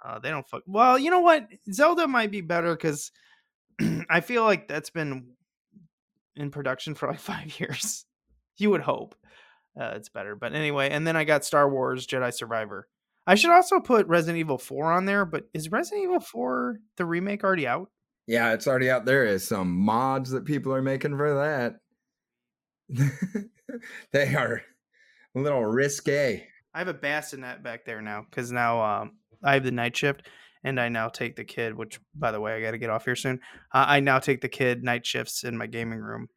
[0.04, 0.64] Uh, they don't fuck.
[0.68, 1.48] Well, you know what?
[1.72, 3.12] Zelda might be better because
[4.10, 5.32] I feel like that's been
[6.36, 8.06] in production for like five years.
[8.58, 9.16] You would hope
[9.80, 10.90] uh, it's better, but anyway.
[10.90, 12.88] And then I got Star Wars Jedi Survivor.
[13.28, 17.06] I should also put Resident Evil 4 on there, but is Resident Evil 4 the
[17.06, 17.90] remake already out?
[18.26, 19.06] Yeah, it's already out.
[19.06, 21.76] There is some mods that people are making for that.
[24.12, 24.62] they are
[25.36, 26.48] a little risque.
[26.74, 30.28] I have a bassinet back there now because now um, I have the night shift,
[30.64, 31.76] and I now take the kid.
[31.76, 33.40] Which, by the way, I got to get off here soon.
[33.74, 36.28] Uh, I now take the kid night shifts in my gaming room,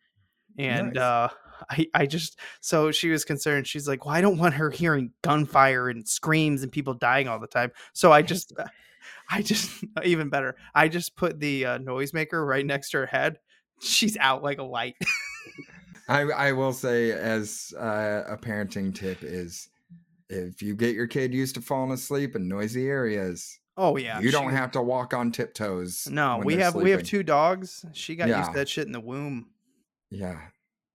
[0.58, 1.02] and Nice.
[1.02, 1.28] uh,
[1.68, 3.66] I I just so she was concerned.
[3.66, 7.38] She's like, "Well, I don't want her hearing gunfire and screams and people dying all
[7.38, 8.52] the time." So I just.
[9.32, 10.56] I just even better.
[10.74, 13.38] I just put the uh, noisemaker right next to her head.
[13.80, 14.96] She's out like a light.
[16.08, 19.68] I I will say as uh, a parenting tip is
[20.28, 24.30] if you get your kid used to falling asleep in noisy areas, Oh yeah, you
[24.30, 26.08] don't she- have to walk on tiptoes.
[26.10, 27.84] No, we have we have two dogs.
[27.92, 29.50] She got used to that shit in the womb.
[30.10, 30.38] Yeah,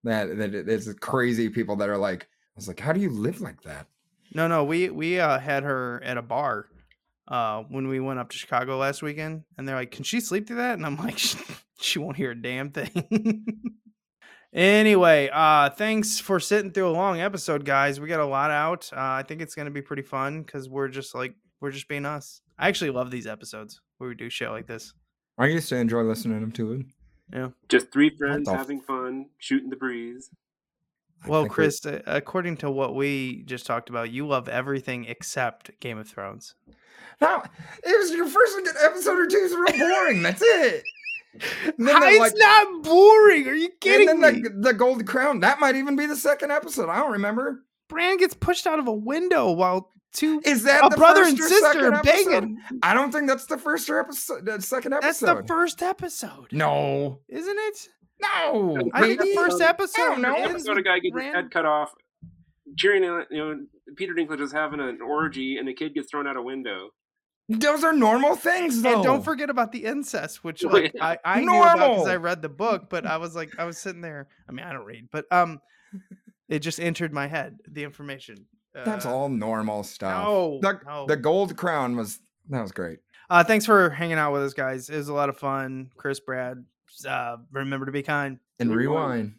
[0.05, 3.41] that that it's crazy people that are like, I was like, how do you live
[3.41, 3.87] like that?
[4.33, 6.67] No, no, we we uh, had her at a bar
[7.27, 10.47] uh, when we went up to Chicago last weekend, and they're like, "Can she sleep
[10.47, 11.17] through that?" And I'm like,
[11.79, 13.45] "She won't hear a damn thing."
[14.53, 17.99] anyway, uh, thanks for sitting through a long episode, guys.
[17.99, 18.89] We got a lot out.
[18.93, 22.05] Uh, I think it's gonna be pretty fun because we're just like we're just being
[22.05, 22.41] us.
[22.57, 24.93] I actually love these episodes where we do shit like this.
[25.37, 26.85] I used to enjoy listening to them too.
[27.69, 30.29] Just three friends having fun, shooting the breeze.
[31.27, 35.05] Well, think we- Chris, uh, according to what we just talked about, you love everything
[35.05, 36.55] except Game of Thrones.
[37.21, 37.41] No,
[37.83, 40.21] it was your first episode or two is real boring.
[40.21, 40.83] That's it.
[41.65, 43.47] And then How- that, it's like- not boring.
[43.49, 44.41] Are you kidding and then me?
[44.43, 45.41] the, the gold crown.
[45.41, 46.87] That might even be the second episode.
[46.89, 47.65] I don't remember.
[47.89, 51.39] Bran gets pushed out of a window while two Is that a the brother and
[51.39, 52.57] or sister second are banging.
[52.81, 54.45] I don't think that's the first or episode.
[54.45, 55.07] The second episode.
[55.07, 55.43] That's episode.
[55.43, 57.89] the first episode, No, isn't it?
[58.21, 58.77] no.
[58.93, 60.33] I think the first episode know.
[60.33, 61.91] ends episode with a guy gets his head cut off.
[62.77, 63.59] Cheering, uh, you know,
[63.95, 66.89] Peter Dinklage is having an orgy, and the kid gets thrown out a window.
[67.47, 68.95] Those are normal things, though.
[68.95, 70.93] And don't forget about the incest, which like.
[70.99, 73.77] I, I knew about because I read the book, but I was like I was
[73.77, 74.27] sitting there.
[74.49, 75.59] I mean, I don't read, but um,
[76.49, 78.47] it just entered my head the information.
[78.83, 80.25] That's Uh, all normal stuff.
[80.25, 81.05] No, the, no.
[81.07, 82.19] the gold crown was
[82.49, 82.99] that was great.
[83.29, 84.89] Uh, thanks for hanging out with us, guys.
[84.89, 85.91] It was a lot of fun.
[85.97, 86.63] Chris, Brad,
[87.07, 88.37] uh, remember to be kind.
[88.59, 89.09] And Rewind.
[89.09, 89.33] rewind.